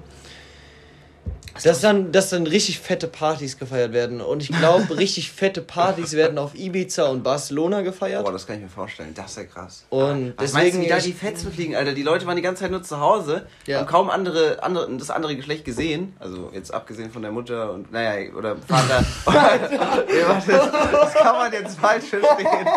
[1.62, 4.20] dass dann, dass dann richtig fette Partys gefeiert werden.
[4.20, 8.24] Und ich glaube, richtig fette Partys werden auf Ibiza und Barcelona gefeiert.
[8.24, 9.14] Boah, das kann ich mir vorstellen.
[9.14, 9.84] Das ist ja krass.
[9.90, 10.62] Und Was deswegen.
[10.62, 11.92] Meinst du, wie da die Fetzen fliegen, Alter?
[11.92, 13.78] Die Leute waren die ganze Zeit nur zu Hause, ja.
[13.78, 16.14] haben kaum andere, andere, das andere Geschlecht gesehen.
[16.18, 19.04] Also jetzt abgesehen von der Mutter und, naja, oder Vater.
[20.06, 20.52] nee, warte,
[20.92, 22.68] das kann man jetzt falsch verstehen.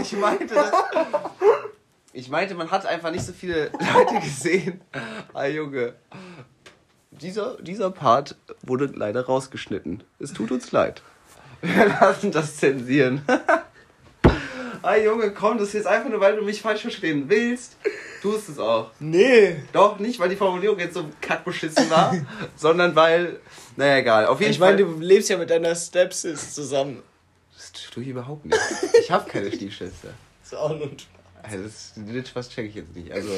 [0.00, 0.72] Ich meinte das.
[2.12, 4.80] Ich meinte, man hat einfach nicht so viele Leute gesehen.
[5.32, 5.94] Ah, Junge
[7.20, 10.02] dieser, dieser Part wurde leider rausgeschnitten.
[10.18, 11.02] Es tut uns leid.
[11.60, 13.22] Wir lassen das zensieren.
[14.82, 17.76] ah, Junge, komm, das ist jetzt einfach nur, weil du mich falsch verstehen willst.
[18.22, 18.90] Tust es auch.
[19.00, 19.56] Nee.
[19.72, 22.14] Doch, nicht, weil die Formulierung jetzt so kackbeschissen war,
[22.56, 23.40] sondern weil,
[23.76, 24.26] naja, egal.
[24.26, 24.78] Auf jeden ich Fall.
[24.78, 27.02] Ich meine, du lebst ja mit deiner Stepsis zusammen.
[27.54, 28.58] Das tue ich überhaupt nicht.
[29.00, 30.08] Ich habe keine Stiefschwester.
[30.42, 31.18] Das ist auch nur ein Spaß.
[31.42, 33.12] Also, das, Spaß check ich jetzt nicht.
[33.12, 33.30] Also.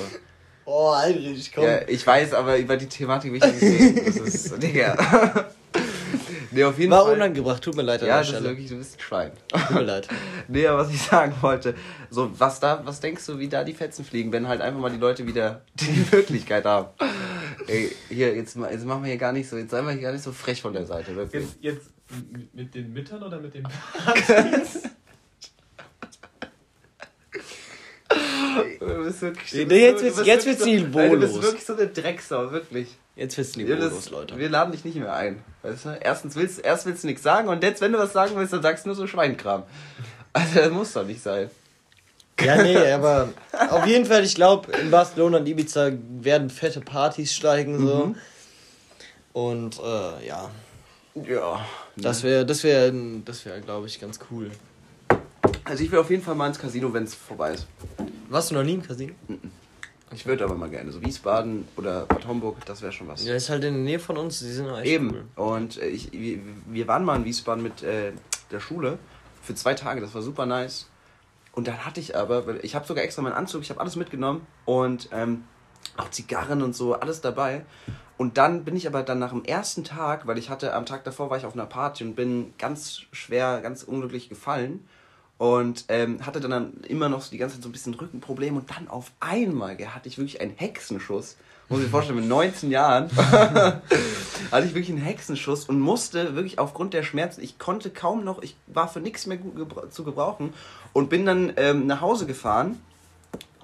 [0.73, 1.65] Oh, Heinrich, komm.
[1.65, 4.05] Ja, ich weiß, aber über die Thematik will ich nicht reden.
[4.07, 5.49] Das ist, Digga.
[6.53, 7.15] nee, auf jeden War Fall.
[7.15, 8.03] unangebracht, tut mir leid.
[8.03, 9.33] Ja, das ist wirklich, du bist ein Schwein.
[9.49, 10.07] Tut mir leid.
[10.49, 11.75] nee, aber was ich sagen wollte,
[12.09, 14.93] so, was da, was denkst du, wie da die Fetzen fliegen, wenn halt einfach mal
[14.93, 16.87] die Leute wieder die Möglichkeit haben?
[17.67, 20.13] Ey, hier, jetzt, jetzt machen wir hier gar nicht so, jetzt seien wir hier gar
[20.13, 21.47] nicht so frech von der Seite, wirklich.
[21.61, 21.91] Jetzt, jetzt
[22.53, 24.83] mit den Müttern oder mit den Partys?
[28.13, 28.40] Du bist
[29.21, 29.67] wirklich.
[29.67, 31.33] Nee, jetzt wird's, jetzt wird's niveaulos.
[31.33, 32.89] Du bist wirklich so eine Drecksau, wirklich.
[33.17, 34.39] Jetzt wird's niveaulos, Leute.
[34.39, 35.43] Wir laden dich nicht mehr ein.
[35.63, 35.99] Weißt du?
[36.01, 38.63] Erstens willst, erst willst du nichts sagen und jetzt, wenn du was sagen willst, dann
[38.63, 39.65] sagst du nur so Schweinkram.
[40.33, 41.51] Also, das muss doch nicht sein.
[42.41, 43.31] Ja, nee, aber
[43.71, 48.07] auf jeden Fall, ich glaube, in Barcelona und Ibiza werden fette Partys steigen, so.
[48.07, 48.17] Mhm.
[49.33, 50.51] Und, äh, ja.
[51.15, 51.67] Ja.
[51.97, 52.93] Das wäre, das wäre,
[53.25, 54.53] das wäre, glaube ich, ganz cool.
[55.65, 57.67] Also ich will auf jeden Fall mal ins Casino, wenn es vorbei ist.
[58.29, 59.13] Warst du noch nie im Casino?
[60.13, 60.91] Ich würde aber mal gerne.
[60.91, 63.25] So Wiesbaden oder Bad Homburg, das wäre schon was.
[63.25, 65.11] Ja, ist halt in der Nähe von uns, die sind echt Eben.
[65.11, 65.25] Cool.
[65.37, 68.13] Und äh, ich, wir waren mal in Wiesbaden mit äh,
[68.51, 68.99] der Schule
[69.43, 70.89] für zwei Tage, das war super nice.
[71.53, 74.47] Und dann hatte ich aber, ich habe sogar extra meinen Anzug, ich habe alles mitgenommen
[74.65, 75.45] und ähm,
[75.97, 77.65] auch Zigarren und so, alles dabei.
[78.17, 81.05] Und dann bin ich aber dann nach dem ersten Tag, weil ich hatte am Tag
[81.05, 84.87] davor war ich auf einer Party und bin ganz schwer, ganz unglücklich gefallen
[85.41, 88.69] und ähm, hatte dann immer noch so die ganze Zeit so ein bisschen Rückenproblem und
[88.77, 91.39] dann auf einmal gell, hatte ich wirklich einen Hexenschuss.
[91.71, 96.59] Muss ich mir vorstellen, mit 19 Jahren hatte ich wirklich einen Hexenschuss und musste wirklich
[96.59, 100.05] aufgrund der Schmerzen, ich konnte kaum noch, ich war für nichts mehr gut gebra zu
[100.05, 100.53] gebrauchen
[100.93, 102.79] und bin dann ähm, nach Hause gefahren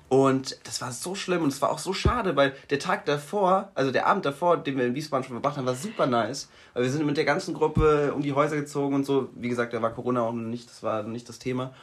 [0.09, 3.71] und das war so schlimm und es war auch so schade, weil der Tag davor,
[3.75, 6.49] also der Abend davor, den wir in Wiesbaden schon verbracht haben, war super nice.
[6.75, 9.31] Weil wir sind mit der ganzen Gruppe um die Häuser gezogen und so.
[9.35, 11.75] Wie gesagt, da war Corona auch noch nicht, das war nicht das Thema.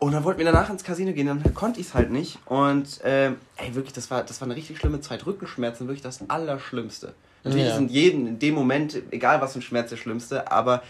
[0.00, 2.38] Und dann wollten wir danach ins Casino gehen, dann konnte ich es halt nicht.
[2.46, 5.24] Und ähm, ey, wirklich, das war, das war eine richtig schlimme Zeit.
[5.24, 7.14] Rückenschmerzen, wirklich das Allerschlimmste.
[7.44, 7.76] Natürlich ja.
[7.76, 10.82] sind jeden in dem Moment, egal was für ein Schmerz, der Schlimmste, aber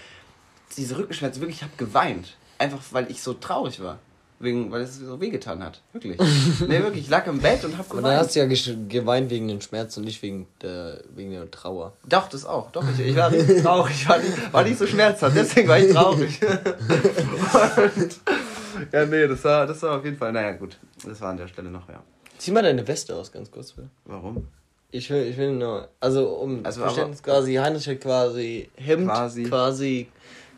[0.76, 2.36] diese Rückenschmerzen, wirklich, ich habe geweint.
[2.56, 3.98] Einfach weil ich so traurig war.
[4.44, 5.80] Wegen, weil es so wehgetan hat.
[5.92, 6.18] Wirklich.
[6.68, 7.04] nee, wirklich.
[7.04, 8.04] Ich lag im Bett und hab geweint.
[8.04, 8.46] Aber dann hast du ja
[8.88, 11.94] geweint wegen dem Schmerz und nicht wegen der, wegen der Trauer.
[12.08, 12.70] Doch, das auch.
[12.70, 13.94] Doch, ich, ich war traurig.
[13.94, 15.36] Ich war nicht, war nicht so schmerzhaft.
[15.36, 16.40] Deswegen war ich traurig.
[16.42, 18.20] und,
[18.92, 20.32] ja, nee, das war, das war auf jeden Fall.
[20.32, 20.76] Naja, gut.
[21.04, 22.02] Das war an der Stelle noch, ja.
[22.38, 23.72] Zieh mal deine Weste aus, ganz kurz.
[23.72, 23.88] Bitte.
[24.04, 24.46] Warum?
[24.90, 25.88] Ich will, ich will nur.
[25.98, 30.08] Also, um also, Verständnis quasi, Heinrich hat quasi Hemd, quasi, quasi,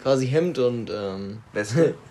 [0.02, 1.94] quasi Hemd und ähm, Weste.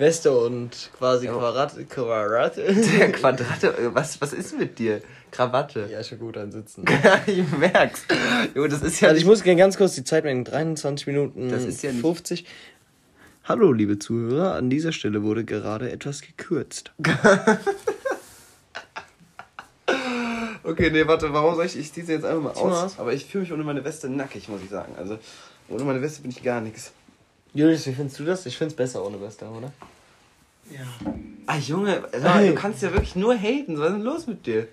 [0.00, 1.32] Weste und quasi ja.
[1.32, 1.84] Quadrate.
[1.84, 2.74] Quadrate.
[2.98, 5.02] Der Quadrate, was, was ist mit dir?
[5.30, 5.88] Krawatte.
[5.92, 6.84] Ja, schon gut an Sitzen.
[7.26, 8.06] ich merk's.
[8.54, 11.50] Jo, das ist ja also ich muss gerne ganz kurz die Zeit mit 23 Minuten
[11.50, 12.46] das ist ja 50.
[13.44, 16.92] Hallo, liebe Zuhörer, an dieser Stelle wurde gerade etwas gekürzt.
[20.62, 22.98] okay, nee, warte, warum soll ich, ich ziehe sie jetzt einfach mal aus.
[22.98, 24.94] Aber ich fühle mich ohne meine Weste nackig, muss ich sagen.
[24.96, 25.18] Also,
[25.68, 26.92] ohne meine Weste bin ich gar nichts.
[27.54, 28.46] Julius, wie findest du das?
[28.46, 29.72] Ich finde es besser ohne Weste, oder?
[30.70, 30.86] Ja.
[31.46, 33.78] Ah, Junge, du kannst ja wirklich nur haten.
[33.78, 34.68] Was ist denn los mit dir?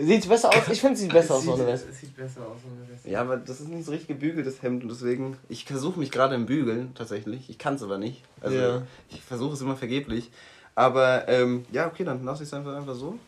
[0.00, 0.68] Sieht es besser aus?
[0.70, 1.88] Ich finde es sieht besser aus ohne Weste.
[1.88, 3.10] Es sieht besser aus ohne Weste.
[3.10, 5.36] Ja, aber das ist nicht so richtig gebügeltes Hemd und deswegen.
[5.48, 7.50] Ich versuche mich gerade im Bügeln tatsächlich.
[7.50, 8.22] Ich kann es aber nicht.
[8.40, 8.82] Also ja.
[9.10, 10.30] ich versuche es immer vergeblich.
[10.76, 13.18] Aber ähm, ja, okay, dann lasse ich es einfach, einfach so.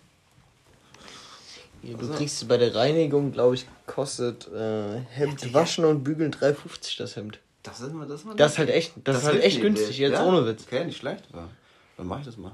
[1.83, 2.13] Ja, du also.
[2.13, 7.17] kriegst bei der Reinigung, glaube ich, kostet äh, Hemd ja, waschen und bügeln 3,50 das
[7.17, 7.41] Hemd.
[7.63, 10.25] Das ist, das, das ist halt echt, das, das ist halt echt günstig, jetzt ja?
[10.25, 10.65] ohne Witz.
[10.67, 11.33] Okay, nicht schlecht.
[11.35, 11.49] War.
[11.97, 12.53] Dann mach ich das mal.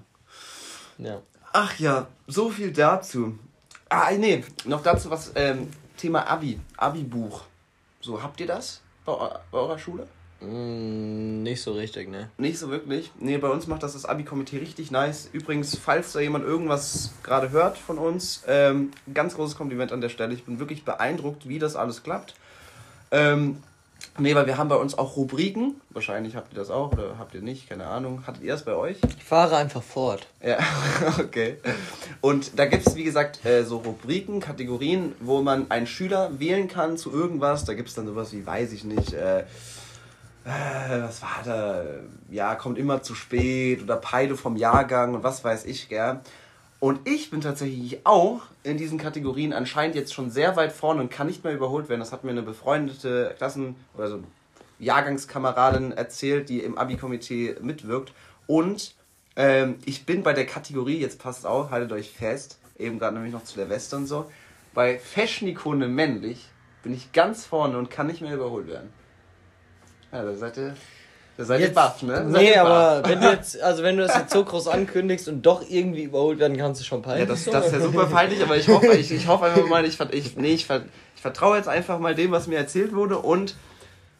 [0.98, 1.22] Ja.
[1.52, 3.38] Ach ja, so viel dazu.
[3.88, 7.44] Ah, nee, noch dazu was, ähm, Thema Abi, Abi-Buch.
[8.00, 9.12] So, habt ihr das bei,
[9.50, 10.08] bei eurer Schule?
[10.40, 12.30] Mm, nicht so richtig, ne?
[12.36, 13.10] Nicht so wirklich.
[13.18, 15.30] Nee, bei uns macht das das Abi-Komitee richtig nice.
[15.32, 20.08] Übrigens, falls da jemand irgendwas gerade hört von uns, ähm, ganz großes Kompliment an der
[20.08, 20.34] Stelle.
[20.34, 22.34] Ich bin wirklich beeindruckt, wie das alles klappt.
[23.10, 23.62] Ähm,
[24.18, 25.80] nee, weil wir haben bei uns auch Rubriken.
[25.90, 28.26] Wahrscheinlich habt ihr das auch oder habt ihr nicht, keine Ahnung.
[28.26, 28.98] Hattet ihr das bei euch?
[29.16, 30.26] Ich fahre einfach fort.
[30.42, 30.58] Ja,
[31.18, 31.58] okay.
[32.20, 36.68] Und da gibt es, wie gesagt, äh, so Rubriken, Kategorien, wo man einen Schüler wählen
[36.68, 37.64] kann zu irgendwas.
[37.64, 41.84] Da gibt es dann sowas wie, weiß ich nicht, äh, äh, was war da?
[42.30, 46.20] Ja, kommt immer zu spät oder Peide vom Jahrgang und was weiß ich, gell.
[46.78, 51.10] Und ich bin tatsächlich auch in diesen Kategorien anscheinend jetzt schon sehr weit vorne und
[51.10, 52.00] kann nicht mehr überholt werden.
[52.00, 54.22] Das hat mir eine befreundete Klassen- oder so
[54.78, 58.12] Jahrgangskameradin erzählt, die im Abi-Komitee mitwirkt.
[58.46, 58.94] Und
[59.36, 63.32] ähm, ich bin bei der Kategorie, jetzt passt auf, haltet euch fest, eben gerade nämlich
[63.32, 64.30] noch zu der Weste und so,
[64.74, 66.48] bei Fashion-Ikone männlich
[66.82, 68.92] bin ich ganz vorne und kann nicht mehr überholt werden.
[70.12, 70.76] Ja, da seid ihr,
[71.36, 72.26] da seid ihr baff, ne?
[72.30, 73.10] Seid Nee, aber baff.
[73.10, 76.38] wenn du jetzt, also wenn du das jetzt so groß ankündigst und doch irgendwie überholt
[76.38, 77.28] werden kannst, ist schon Ja, peinlich.
[77.28, 79.98] das, das ist ja super peinlich, aber ich hoffe, ich, ich hoffe einfach mal, ich,
[80.12, 80.66] ich, nee, ich,
[81.14, 83.54] ich vertraue jetzt einfach mal dem, was mir erzählt wurde und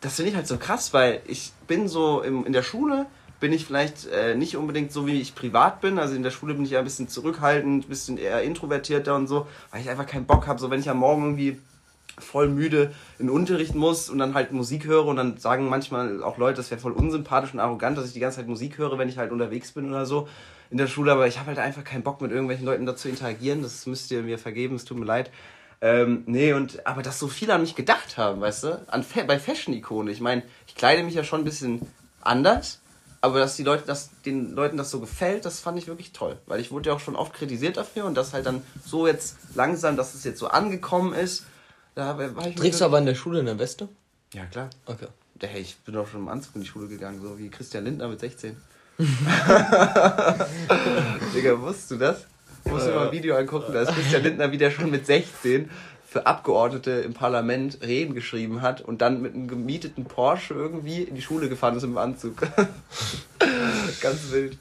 [0.03, 3.07] das finde ich halt so krass, weil ich bin so im, in der Schule,
[3.41, 5.99] bin ich vielleicht äh, nicht unbedingt so, wie ich privat bin.
[5.99, 9.27] Also in der Schule bin ich ja ein bisschen zurückhaltend, ein bisschen eher introvertierter und
[9.27, 10.59] so, weil ich einfach keinen Bock habe.
[10.59, 11.59] So, wenn ich am Morgen irgendwie
[12.19, 16.23] voll müde in den Unterricht muss und dann halt Musik höre und dann sagen manchmal
[16.23, 18.99] auch Leute, das wäre voll unsympathisch und arrogant, dass ich die ganze Zeit Musik höre,
[18.99, 20.29] wenn ich halt unterwegs bin oder so
[20.71, 23.09] in der Schule, aber ich habe halt einfach keinen Bock mit irgendwelchen Leuten da zu
[23.09, 25.31] interagieren, das müsst ihr mir vergeben, es tut mir leid.
[25.81, 29.39] Ähm, nee, und aber dass so viele an mich gedacht haben, weißt du, an bei
[29.39, 30.11] Fashion-Ikone.
[30.11, 31.83] Ich meine, ich kleide mich ja schon ein bisschen
[32.23, 32.81] anders,
[33.21, 36.39] aber dass die Leute, dass den Leuten das so gefällt, das fand ich wirklich toll.
[36.47, 39.37] Weil ich wurde ja auch schon oft kritisiert dafür und das halt dann so jetzt
[39.55, 41.45] langsam, dass es jetzt so angekommen ist,
[41.97, 43.89] da war ich Trägst du aber in der Schule eine Weste?
[44.35, 44.69] Ja, klar.
[44.85, 45.07] Okay.
[45.41, 48.09] Hey, ich bin doch schon im Anzug in die Schule gegangen, so wie Christian Lindner
[48.09, 48.55] mit 16.
[51.35, 52.27] Digga, wusstest du das?
[52.65, 55.71] Musst du mal ein Video angucken, da ist Christian Lindner wieder schon mit 16
[56.07, 61.15] für Abgeordnete im Parlament Reden geschrieben hat und dann mit einem gemieteten Porsche irgendwie in
[61.15, 62.41] die Schule gefahren ist im Anzug.
[64.01, 64.59] Ganz wild.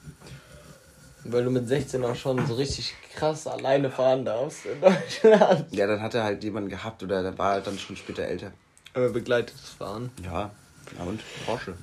[1.27, 5.65] Weil du mit 16 auch schon so richtig krass alleine fahren darfst in Deutschland.
[5.71, 8.51] Ja, dann hat er halt jemanden gehabt oder der war halt dann schon später älter.
[8.93, 10.11] Aber begleitetes Fahren.
[10.23, 10.51] Ja,
[10.97, 11.73] ja und Porsche.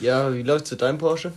[0.00, 1.32] Ja, wie läuft's mit deinem Porsche?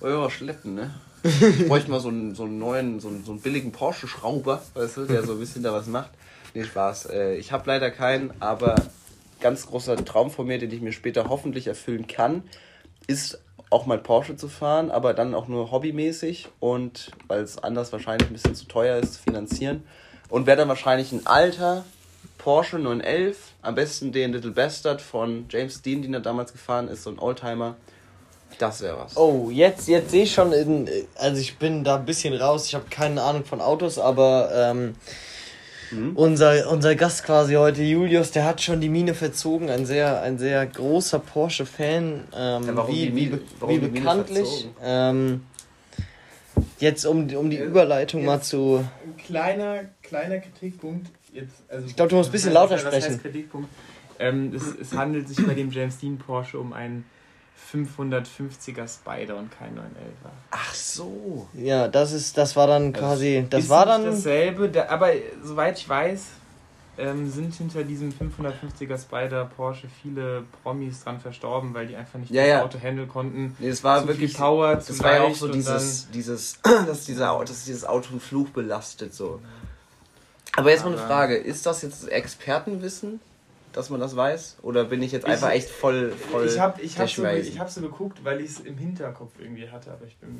[0.00, 0.94] Oh ja, schleppen, ne?
[1.24, 4.96] Ich bräuchte mal so einen, so einen neuen, so einen, so einen billigen Porsche-Schrauber, weißt
[4.98, 6.10] du, der so ein bisschen da was macht.
[6.54, 7.06] Nee, Spaß.
[7.10, 8.74] Äh, Ich habe leider keinen, aber
[9.40, 12.42] ganz großer Traum von mir, den ich mir später hoffentlich erfüllen kann,
[13.06, 13.40] ist
[13.74, 18.30] auch mal Porsche zu fahren, aber dann auch nur hobbymäßig und weil es anders wahrscheinlich
[18.30, 19.82] ein bisschen zu teuer ist zu finanzieren.
[20.28, 21.84] Und wäre dann wahrscheinlich ein alter
[22.38, 27.02] Porsche 911, am besten den Little Bastard von James Dean, den er damals gefahren ist,
[27.02, 27.76] so ein Oldtimer.
[28.58, 29.16] Das wäre was.
[29.16, 32.74] Oh, jetzt, jetzt sehe ich schon, in, also ich bin da ein bisschen raus, ich
[32.76, 34.94] habe keine Ahnung von Autos, aber ähm,
[36.14, 40.38] unser, unser Gast quasi heute, Julius, der hat schon die Mine verzogen, ein sehr, ein
[40.38, 44.68] sehr großer Porsche-Fan, ähm, Ja, warum wie, die wie, be- wie bekanntlich.
[44.82, 45.42] Ähm,
[46.80, 48.84] jetzt um, die- um die Überleitung mal zu...
[49.04, 51.08] Ein kleiner, kleiner Kritikpunkt.
[51.32, 53.22] Jetzt, also Ich glaub, du musst ein bisschen lauter heißt- was heißt sprechen.
[53.22, 53.68] Kritikpunkt?
[54.20, 57.04] Ähm, es, es handelt sich bei dem James Dean Porsche um einen
[57.72, 60.30] 550er Spider und kein 911er.
[60.50, 61.48] Ach so.
[61.54, 64.04] Ja, das ist, das war dann quasi, das ist war dann...
[64.04, 65.10] dasselbe, der, aber
[65.42, 66.26] soweit ich weiß,
[66.96, 72.30] ähm, sind hinter diesem 550er Spider Porsche viele Promis dran verstorben, weil die einfach nicht
[72.30, 72.62] Ja, das ja.
[72.62, 73.56] Auto handeln konnten.
[73.58, 76.60] Nee, das war zu wirklich viel Power, zu Das war ja auch so dieses, dieses,
[76.62, 79.40] dass dieser, dass dieses Auto einen Fluch belastet so.
[80.56, 83.20] Aber jetzt mal eine Frage, ist das jetzt Expertenwissen,
[83.74, 84.56] dass man das weiß?
[84.62, 87.24] Oder bin ich jetzt Ich- einfach echt voll, voll ich habe ich der hab so,
[87.26, 90.38] ich hab so geguckt, weil ich es im Hinterkopf irgendwie hatte, aber ich bin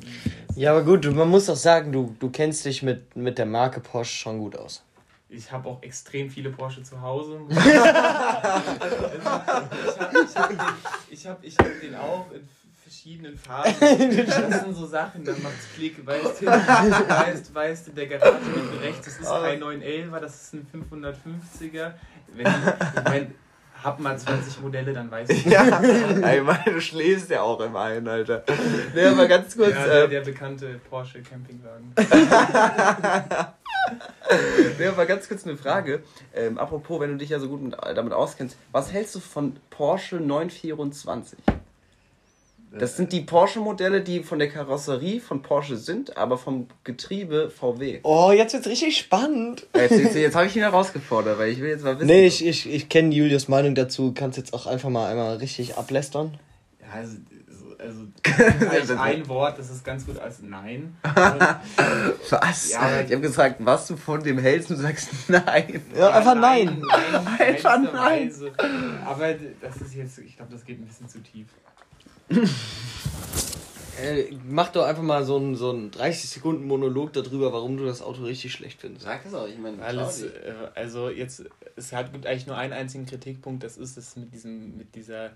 [0.55, 3.79] Ja, aber gut, man muss auch sagen, du, du kennst dich mit, mit der Marke
[3.81, 4.81] Porsche schon gut aus.
[5.27, 7.39] Ich habe auch extrem viele Porsche zu Hause.
[7.49, 9.69] ich habe
[10.29, 10.59] ich hab den,
[11.09, 12.47] ich hab, ich hab den auch in
[13.05, 13.75] verschiedenen Farben.
[14.25, 16.03] Das sind so Sachen, da macht's Klick.
[16.05, 20.53] Weißt du, weißt, weißt du, der Garage mit rechts, das ist kein 911er, das ist
[20.53, 21.93] ein 550er.
[22.33, 23.27] Wenn, ich meine,
[23.83, 25.49] hab mal 20 Modelle, dann weißt du.
[25.49, 25.63] Ja,
[26.41, 28.43] Mann, du schläfst ja auch im einen, Alter.
[28.95, 31.93] Nee, aber ganz kurz, Ja, der, äh, der bekannte Porsche Campingwagen.
[34.79, 36.01] nee, aber ganz kurz eine Frage.
[36.33, 39.57] Ähm, apropos, wenn du dich ja so gut mit, damit auskennst, was hältst du von
[39.69, 41.37] Porsche 924?
[42.77, 47.99] Das sind die Porsche-Modelle, die von der Karosserie von Porsche sind, aber vom Getriebe VW.
[48.03, 49.65] Oh, jetzt wird's richtig spannend.
[49.73, 52.07] Jetzt, jetzt, jetzt habe ich ihn herausgefordert, weil ich will jetzt mal wissen.
[52.07, 54.13] Nee, ich, ich, ich kenne Julius Meinung dazu.
[54.13, 56.37] Kannst jetzt auch einfach mal einmal richtig ablästern.
[56.81, 57.17] Ja, also,
[57.79, 60.97] also ein Wort, das ist ganz gut als Nein.
[62.29, 62.71] was?
[62.71, 65.81] Ja, ich habe gesagt, was du von dem hältst und du sagst Nein.
[65.95, 66.81] Ja, einfach Nein.
[66.81, 68.31] nein, nein einfach Nein.
[69.05, 71.47] Aber das ist jetzt, ich glaube, das geht ein bisschen zu tief.
[74.01, 77.85] Äh, mach doch einfach mal so einen, so einen 30 Sekunden Monolog darüber, warum du
[77.85, 79.05] das Auto richtig schlecht findest.
[79.05, 81.45] Sag es auch, ich meine, Alles, äh, also jetzt,
[81.77, 85.31] es hat, gibt eigentlich nur einen einzigen Kritikpunkt, das ist es mit diesem, mit dieser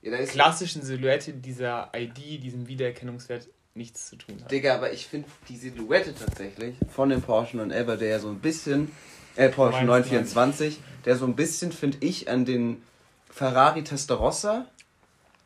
[0.00, 4.50] ja, klassischen Silhouette, dieser ID, diesem Wiedererkennungswert nichts zu tun hat.
[4.50, 8.38] Digga, aber ich finde die Silhouette tatsächlich von dem Porsche 911, der ja so ein
[8.38, 8.92] bisschen,
[9.34, 12.82] äh, Porsche 924, der so ein bisschen, finde ich, an den
[13.28, 14.66] Ferrari Testarossa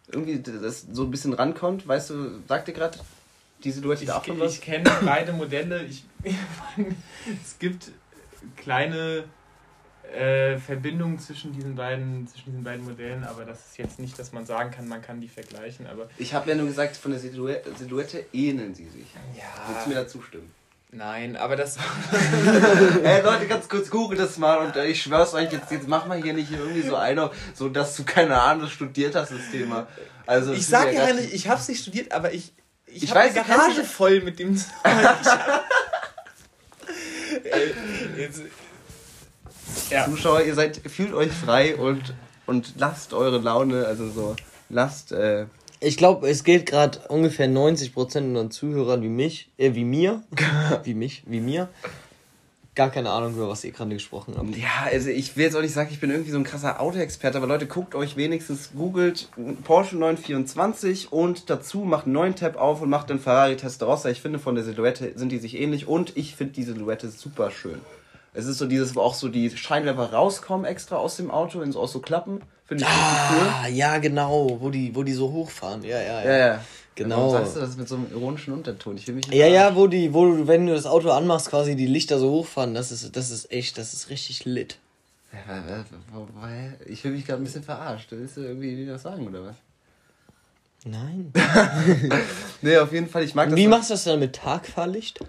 [0.09, 1.87] irgendwie das so ein bisschen rankommt.
[1.87, 2.99] Weißt du, sagt dir gerade
[3.65, 4.55] die Silhouette davon was?
[4.55, 5.85] Ich kenne beide Modelle.
[5.85, 6.05] Ich,
[7.43, 7.91] es gibt
[8.57, 9.25] kleine
[10.15, 14.33] äh, Verbindungen zwischen diesen beiden zwischen diesen beiden Modellen, aber das ist jetzt nicht, dass
[14.33, 15.87] man sagen kann, man kann die vergleichen.
[15.87, 19.07] Aber ich habe ja nur gesagt, von der Silhouette, Silhouette ähneln sie sich.
[19.37, 19.45] Ja.
[19.69, 20.55] Willst du mir dazu stimmen?
[20.93, 21.77] Nein, aber das.
[23.03, 26.23] Ey Leute, ganz kurz google das mal und ich schwör's euch, jetzt, jetzt mach mal
[26.23, 29.89] hier nicht irgendwie so einer, so dass du keine Ahnung studiert hast, das Thema.
[30.27, 32.53] Also, ich sag ja nicht, ich hab's nicht studiert, aber ich.
[32.89, 34.55] Ich, ich weiß, eine Garage voll mit dem.
[37.45, 37.75] Ey,
[38.17, 38.43] jetzt,
[39.91, 40.05] ja.
[40.07, 42.15] Zuschauer, ihr seid, fühlt euch frei und,
[42.47, 44.37] und lasst eure Laune, also so,
[44.69, 45.13] lasst.
[45.13, 45.47] Äh,
[45.81, 50.23] ich glaube, es geht gerade ungefähr 90% unseren Zuhörern wie mich, äh, wie mir,
[50.85, 51.69] wie mich, wie mir.
[52.75, 54.55] Gar keine Ahnung, über was ihr gerade gesprochen habt.
[54.55, 57.39] Ja, also ich will jetzt auch nicht sagen, ich bin irgendwie so ein krasser Autoexperte,
[57.39, 59.31] aber Leute, guckt euch wenigstens, googelt
[59.65, 64.11] Porsche 924 und dazu macht einen neuen Tab auf und macht den Ferrari Testarossa.
[64.11, 67.51] Ich finde, von der Silhouette sind die sich ähnlich und ich finde die Silhouette super
[67.51, 67.81] schön.
[68.37, 71.73] Es ist so dieses, wo auch so die Scheinwerfer rauskommen extra aus dem Auto, wenn
[71.73, 72.43] sie auch so klappen.
[72.67, 73.75] Finde ich ah, cool.
[73.75, 75.83] ja, genau, wo die, wo die so hochfahren.
[75.83, 76.25] Ja, ja, ja.
[76.25, 76.65] ja, ja.
[76.97, 77.17] Genau.
[77.17, 78.97] Warum sagst du das mit so einem ironischen Unterton?
[78.97, 81.77] Ich will mich Ja, ja, wo die, wo du, wenn du das Auto anmachst, quasi
[81.77, 84.79] die Lichter so hochfahren, das ist, das ist echt, das ist richtig lit.
[85.33, 85.85] Ja,
[86.87, 88.09] ich fühle mich gerade ein bisschen verarscht.
[88.11, 89.57] Willst du irgendwie was sagen, oder was?
[90.85, 91.33] Nein.
[92.63, 93.57] nee, auf jeden Fall, ich mag das.
[93.57, 95.21] Wie machst du das dann mit Tagfahrlicht?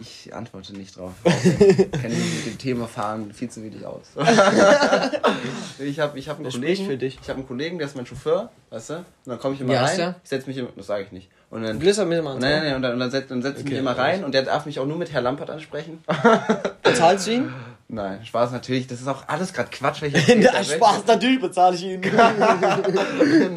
[0.00, 1.12] Ich antworte nicht drauf.
[1.24, 4.06] Ich kenne mich mit dem Thema Fahren viel zu wenig aus.
[5.80, 6.86] ich habe ich hab einen Kollegen.
[6.86, 7.18] Für dich.
[7.20, 8.94] Ich habe einen Kollegen, der ist mein Chauffeur, weißt du?
[8.94, 10.14] Und dann komme ich immer ja, rein.
[10.22, 11.28] Ich setze mich immer, das sage ich nicht.
[11.50, 13.70] Und dann, Glister mir mal Nein, nein, nein, und dann, dann setze setz ich okay,
[13.70, 16.04] mich immer rein und der darf mich auch nur mit Herr Lampert ansprechen.
[16.82, 17.52] Bezahlst du ihn?
[17.90, 18.86] Nein, Spaß natürlich.
[18.86, 20.02] Das ist auch alles gerade Quatsch.
[20.02, 22.00] Der Spaß, natürlich bezahle ich ihn.
[22.02, 22.18] Nein,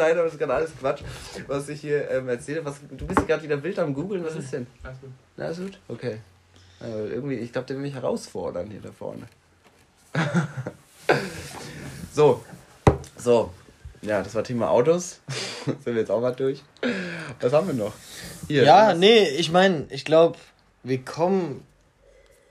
[0.01, 1.01] aber das ist gerade alles Quatsch,
[1.47, 2.63] was ich hier ähm, erzähle.
[2.63, 4.23] Was, du bist gerade wieder wild am Googeln.
[4.23, 4.67] Was ist denn?
[4.83, 5.09] Alles gut.
[5.35, 5.79] Na, alles gut?
[5.89, 6.17] Okay.
[6.79, 9.27] Also irgendwie, ich glaube, der will mich herausfordern hier da vorne.
[12.13, 12.43] so.
[13.17, 13.51] So.
[14.01, 15.19] Ja, das war Thema Autos.
[15.65, 16.63] Sind wir jetzt auch mal durch.
[17.39, 17.93] Was haben wir noch?
[18.47, 20.37] Hier, ja, nee, ich meine, ich glaube,
[20.83, 21.63] wir kommen.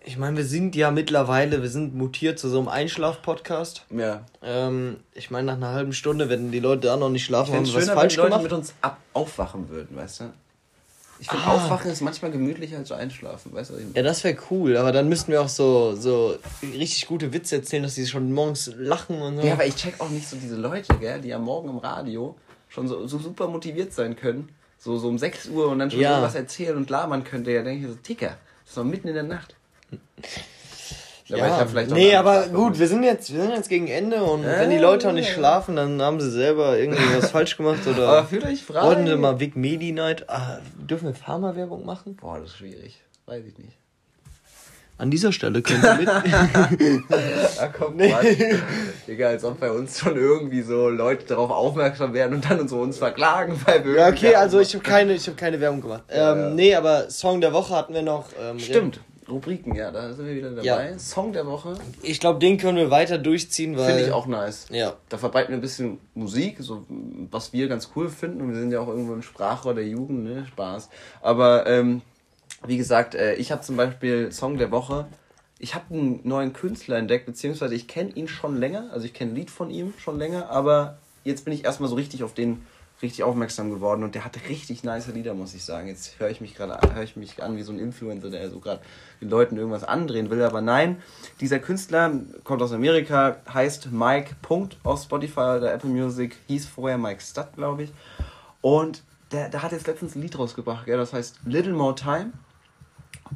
[0.02, 3.84] Ich meine, wir sind ja mittlerweile, wir sind mutiert zu so einem Einschlaf-Podcast.
[3.90, 4.24] Ja.
[4.42, 7.66] Ähm, ich meine, nach einer halben Stunde, wenn die Leute da noch nicht schlafen, haben
[7.66, 10.24] wir was falsch wenn die Leute mit uns ab aufwachen würden, weißt du?
[11.20, 11.54] Ich finde, ah.
[11.54, 13.74] Aufwachen ist manchmal gemütlicher als Einschlafen, weißt du?
[13.94, 17.82] Ja, das wäre cool, aber dann müssten wir auch so, so richtig gute Witze erzählen,
[17.82, 19.46] dass die schon morgens lachen und so.
[19.46, 22.36] Ja, aber ich check auch nicht so diese Leute, gell, die am Morgen im Radio
[22.70, 24.48] schon so, so super motiviert sein können.
[24.78, 26.22] So, so um 6 Uhr und dann schon ja.
[26.22, 27.50] was erzählen und labern könnte.
[27.50, 29.56] Ja, denke ich so, Ticker, das ist doch mitten in der Nacht.
[31.30, 34.60] Ja, ja nee, aber gut, wir sind, jetzt, wir sind jetzt gegen Ende und äh,
[34.60, 38.08] wenn die Leute auch nicht schlafen, dann haben sie selber irgendwie was falsch gemacht oder.
[38.08, 38.82] Aber fühlt euch frei.
[38.82, 40.28] Wollten wir mal Vic Medi Night.
[40.28, 42.16] Ah, dürfen wir Pharma-Werbung machen?
[42.16, 43.00] Boah, das ist schwierig.
[43.26, 43.76] Weiß ich nicht.
[44.98, 46.08] An dieser Stelle könnt ihr mit.
[47.58, 48.12] ah, komm, nee.
[49.06, 52.72] Egal, als ob bei uns schon irgendwie so Leute darauf aufmerksam werden und dann uns,
[52.72, 53.94] uns verklagen, weil wir.
[53.94, 56.02] Ja, okay, also ich habe keine, hab keine Werbung gemacht.
[56.14, 56.50] Ja, ähm, ja.
[56.50, 58.26] Nee, aber Song der Woche hatten wir noch.
[58.38, 59.00] Ähm, Stimmt.
[59.30, 60.90] Rubriken, ja, da sind wir wieder dabei.
[60.90, 60.98] Ja.
[60.98, 61.74] Song der Woche.
[62.02, 63.86] Ich glaube, den können wir weiter durchziehen, weil.
[63.86, 64.66] Finde ich auch nice.
[64.70, 64.94] Ja.
[65.08, 66.84] Da verbreiten wir ein bisschen Musik, so
[67.30, 68.40] was wir ganz cool finden.
[68.40, 70.46] Und wir sind ja auch irgendwo im Sprachrohr der Jugend, ne?
[70.46, 70.88] Spaß.
[71.22, 72.02] Aber ähm,
[72.66, 75.06] wie gesagt, äh, ich habe zum Beispiel Song der Woche.
[75.58, 78.90] Ich habe einen neuen Künstler entdeckt, beziehungsweise ich kenne ihn schon länger.
[78.92, 81.96] Also ich kenne ein Lied von ihm schon länger, aber jetzt bin ich erstmal so
[81.96, 82.62] richtig auf den
[83.02, 85.88] richtig aufmerksam geworden und der hat richtig nice Lieder, muss ich sagen.
[85.88, 88.60] Jetzt höre ich mich gerade höre ich mich an wie so ein Influencer, der so
[88.60, 88.80] gerade
[89.20, 91.02] den Leuten irgendwas andrehen will, aber nein,
[91.40, 92.12] dieser Künstler
[92.44, 97.48] kommt aus Amerika, heißt Mike Punkt auf Spotify oder Apple Music, hieß vorher Mike Studd,
[97.56, 97.92] glaube ich.
[98.60, 102.32] Und der, der hat jetzt letztens ein Lied rausgebracht, gell, das heißt Little More Time.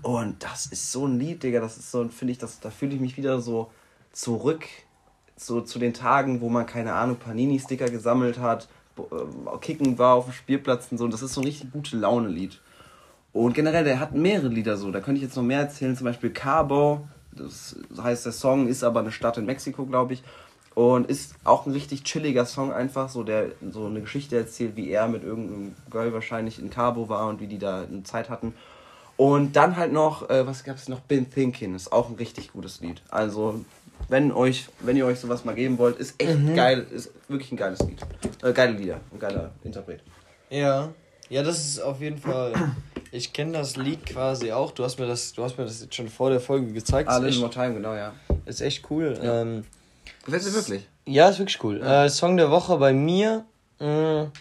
[0.02, 2.94] Und das ist so ein Lied, Digga, das ist so, finde ich, das, da fühle
[2.94, 3.70] ich mich wieder so
[4.12, 4.64] zurück
[5.36, 8.68] so zu den Tagen, wo man, keine Ahnung, Panini-Sticker gesammelt hat,
[9.61, 11.05] kicken war auf dem Spielplatz und so.
[11.05, 12.61] Und das ist so ein richtig gute Laune-Lied.
[13.32, 14.90] Und generell, der hat mehrere Lieder so.
[14.90, 15.97] Da könnte ich jetzt noch mehr erzählen.
[15.97, 17.07] Zum Beispiel Cabo.
[17.32, 20.22] Das heißt, der Song ist aber eine Stadt in Mexiko, glaube ich.
[20.74, 24.90] Und ist auch ein richtig chilliger Song einfach, so der so eine Geschichte erzählt, wie
[24.90, 28.55] er mit irgendeinem Girl wahrscheinlich in Cabo war und wie die da eine Zeit hatten.
[29.16, 31.01] Und dann halt noch, äh, was gab es noch?
[31.01, 33.03] Been Thinking, ist auch ein richtig gutes Lied.
[33.09, 33.64] Also
[34.09, 36.55] wenn euch, wenn ihr euch sowas mal geben wollt, ist echt mhm.
[36.55, 38.00] geil, ist wirklich ein geiles Lied.
[38.42, 40.00] Äh, geile Lieder, ein geiler Interpret.
[40.50, 40.92] Ja,
[41.28, 42.52] ja, das ist auf jeden Fall.
[43.11, 44.72] Ich kenne das Lied quasi auch.
[44.72, 47.09] Du hast mir das, du hast mir das jetzt schon vor der Folge gezeigt.
[47.09, 48.12] Ah, Little More Time, genau, ja.
[48.44, 49.16] Ist echt cool.
[49.22, 49.42] Ja.
[49.42, 49.64] Ähm,
[50.24, 50.88] Gefällt dir wirklich?
[51.07, 51.78] Ja, ist wirklich cool.
[51.78, 52.07] Ja.
[52.07, 53.44] Äh, Song der Woche bei mir.
[53.78, 54.32] Mh, mm,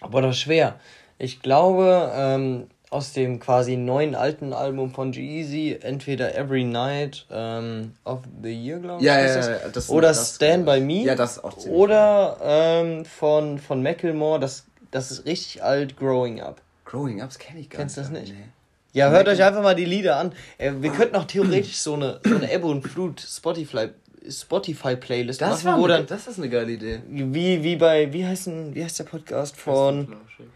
[0.00, 0.78] aber das schwer.
[1.18, 7.92] Ich glaube, ähm, aus dem quasi neuen alten Album von G-Eazy, entweder Every Night ähm,
[8.04, 9.06] of the Year, glaube ich.
[9.06, 11.04] Ja, ja, ja, das, oder das, Stand By Me.
[11.04, 16.40] Ja, das auch ziemlich Oder ähm, von, von Macklemore, das, das ist richtig alt, Growing
[16.40, 16.60] Up.
[16.84, 18.08] Growing Up, das kenne ich gar Kennst nicht.
[18.08, 18.38] Kennst du das nicht?
[18.40, 18.52] Nee.
[18.92, 20.32] Ja, hört euch einfach mal die Lieder an.
[20.58, 23.90] Äh, wir könnten auch theoretisch so eine, so eine Ebbe und Flut Spotify
[24.28, 27.00] Spotify Playlist das machen, wo eine, dann das ist eine geile Idee.
[27.08, 30.46] Wie wie bei wie heißt denn, wie heißt der Podcast von Fest und Flauschig,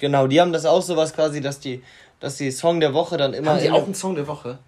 [0.00, 0.26] genau.
[0.26, 1.82] Die haben das auch sowas quasi, dass die,
[2.20, 3.52] dass die Song der Woche dann immer.
[3.52, 4.58] Haben die auch einen Song der Woche?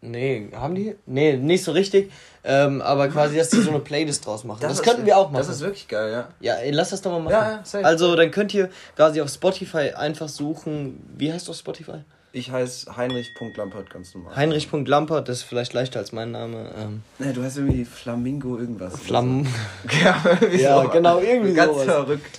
[0.00, 0.94] Nee, haben die?
[1.06, 2.12] Nee, nicht so richtig.
[2.44, 4.60] Ähm, aber quasi, dass die so eine Playlist draus machen.
[4.62, 5.38] Das, das könnten wir auch machen.
[5.38, 6.28] Das ist wirklich geil, ja.
[6.40, 7.32] Ja, ey, lass das doch mal machen.
[7.32, 11.02] Ja, ja, Also, dann könnt ihr quasi auf Spotify einfach suchen.
[11.16, 12.04] Wie heißt du auf Spotify?
[12.30, 14.36] Ich heiße Heinrich.Lampert ganz normal.
[14.36, 16.70] Heinrich.Lampert, das ist vielleicht leichter als mein Name.
[16.78, 17.02] Ähm.
[17.18, 18.98] Nee, du heißt irgendwie Flamingo irgendwas.
[19.00, 19.46] Flamm.
[20.04, 20.22] ja,
[20.56, 21.84] ja genau, irgendwie Ganz sowas.
[21.86, 22.38] verrückt.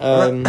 [0.00, 0.44] Ähm,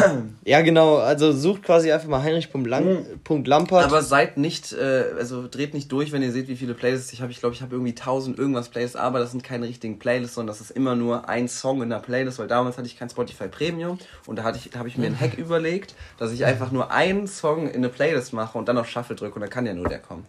[0.46, 3.86] ja, genau, also sucht quasi einfach mal Heinrich.Lampert.
[3.86, 7.22] Aber seid nicht, äh, also dreht nicht durch, wenn ihr seht, wie viele Playlists ich
[7.22, 7.32] habe.
[7.32, 10.54] Ich glaube, ich habe irgendwie 1000 irgendwas Playlists, aber das sind keine richtigen Playlists, sondern
[10.54, 13.48] das ist immer nur ein Song in der Playlist, weil damals hatte ich kein Spotify
[13.48, 16.92] Premium und da, ich, da habe ich mir einen Hack überlegt, dass ich einfach nur
[16.92, 19.74] einen Song in eine Playlist mache und dann auf Shuffle drücke und dann kann ja
[19.74, 20.26] nur der kommen.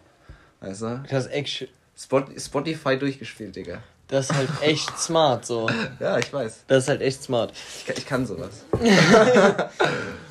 [0.61, 1.03] Weißt du?
[1.09, 1.67] Das ist echt.
[1.97, 3.81] Spotify durchgespielt, Digga.
[4.07, 5.67] Das ist halt echt smart, so.
[5.99, 6.65] Ja, ich weiß.
[6.67, 7.53] Das ist halt echt smart.
[7.79, 8.63] Ich, kann, ich kann sowas.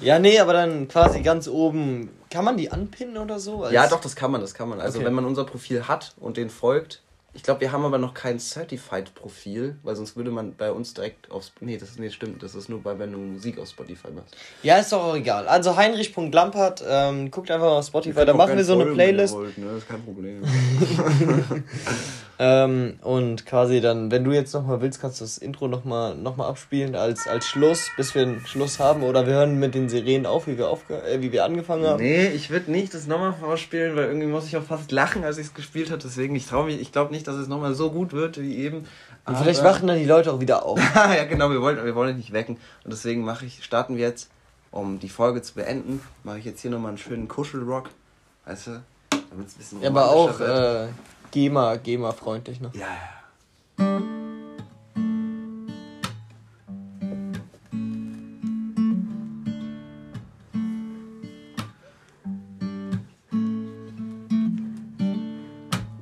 [0.00, 2.10] ja, nee, aber dann quasi ganz oben.
[2.30, 3.68] Kann man die anpinnen oder so?
[3.70, 4.80] ja, doch, das kann man, das kann man.
[4.80, 5.06] Also, okay.
[5.06, 7.02] wenn man unser Profil hat und den folgt,
[7.36, 11.32] ich glaube, wir haben aber noch kein Certified-Profil, weil sonst würde man bei uns direkt
[11.32, 11.50] aufs.
[11.60, 12.44] Nee, das nee, stimmt.
[12.44, 14.36] Das ist nur bei, wenn du Musik auf Spotify machst.
[14.62, 15.48] Ja, ist doch auch egal.
[15.48, 19.34] Also Heinrich.lampert, ähm, guckt einfach mal auf Spotify, da machen wir so eine Playlist.
[19.34, 19.66] Wollt, ne?
[19.66, 20.44] Das ist kein Problem.
[22.39, 26.37] ähm, und quasi dann, wenn du jetzt nochmal willst, kannst du das Intro nochmal noch
[26.37, 29.05] mal abspielen als, als Schluss, bis wir einen Schluss haben.
[29.05, 32.03] Oder wir hören mit den Sirenen auf, wie wir, aufge äh, wie wir angefangen haben.
[32.03, 35.39] Nee, ich würde nicht das nochmal vorspielen, weil irgendwie muss ich auch fast lachen, als
[35.39, 36.03] ich es gespielt habe.
[36.03, 38.85] Deswegen, ich traue mich, ich glaube nicht, dass es nochmal so gut wird wie eben.
[39.26, 40.80] Und vielleicht wachen dann die Leute auch wieder auf.
[40.95, 42.57] ja, genau, wir wollen, wir wollen nicht wecken.
[42.85, 44.28] Und deswegen mache ich, starten wir jetzt,
[44.70, 47.91] um die Folge zu beenden, mache ich jetzt hier nochmal einen schönen Kuschelrock.
[48.45, 48.82] Weißt du?
[49.30, 50.89] Damit es ein bisschen Ja, aber auch äh,
[51.35, 52.70] GEMA, GEMA-freundlich, ne?
[52.74, 53.24] Ja, ja.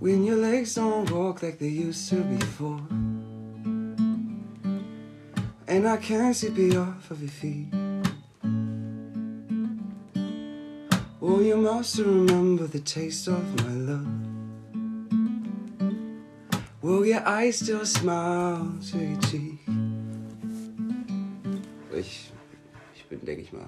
[0.01, 2.83] When your legs don't walk like they used to before.
[5.67, 7.73] And I can't you off of your feet.
[11.23, 14.12] Oh, you must remember the taste of my love.
[17.03, 19.59] Will your eyes still smile to your cheek?
[21.99, 22.31] Ich,
[22.95, 23.67] ich bin, denke ich mal.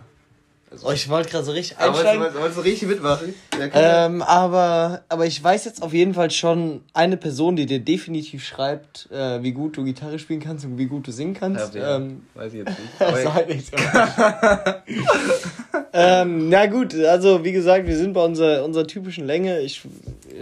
[0.71, 2.23] Also, oh, ich wollte gerade so richtig einsteigen.
[2.23, 3.35] Aber wolltest du richtig mitmachen?
[3.59, 7.81] Ja, ähm, aber, aber ich weiß jetzt auf jeden Fall schon eine Person, die dir
[7.81, 11.75] definitiv schreibt, äh, wie gut du Gitarre spielen kannst und wie gut du singen kannst.
[11.75, 12.91] Ja, ähm, weiß ich jetzt nicht.
[13.25, 13.77] Sag nicht so.
[15.93, 19.59] ähm, na gut, also wie gesagt, wir sind bei unserer, unserer typischen Länge.
[19.61, 19.83] Ich,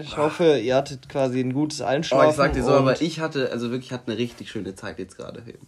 [0.01, 2.26] ich hoffe, ihr hattet quasi ein gutes Einschlafen.
[2.26, 4.99] Oh, ich sag dir so, aber ich hatte, also wirklich hatte eine richtig schöne Zeit
[4.99, 5.66] jetzt gerade eben.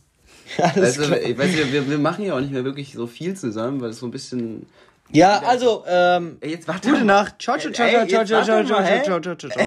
[0.59, 3.81] Alles du, weißt du, wir, wir machen ja auch nicht mehr wirklich so viel zusammen,
[3.81, 4.66] weil es so ein bisschen.
[5.11, 7.41] Ja, also, ähm, jetzt warte gute Nacht.
[7.41, 9.62] Ciao, ciao, ciao, ciao, ciao, ciao, ciao, ciao, ciao, ciao, ciao.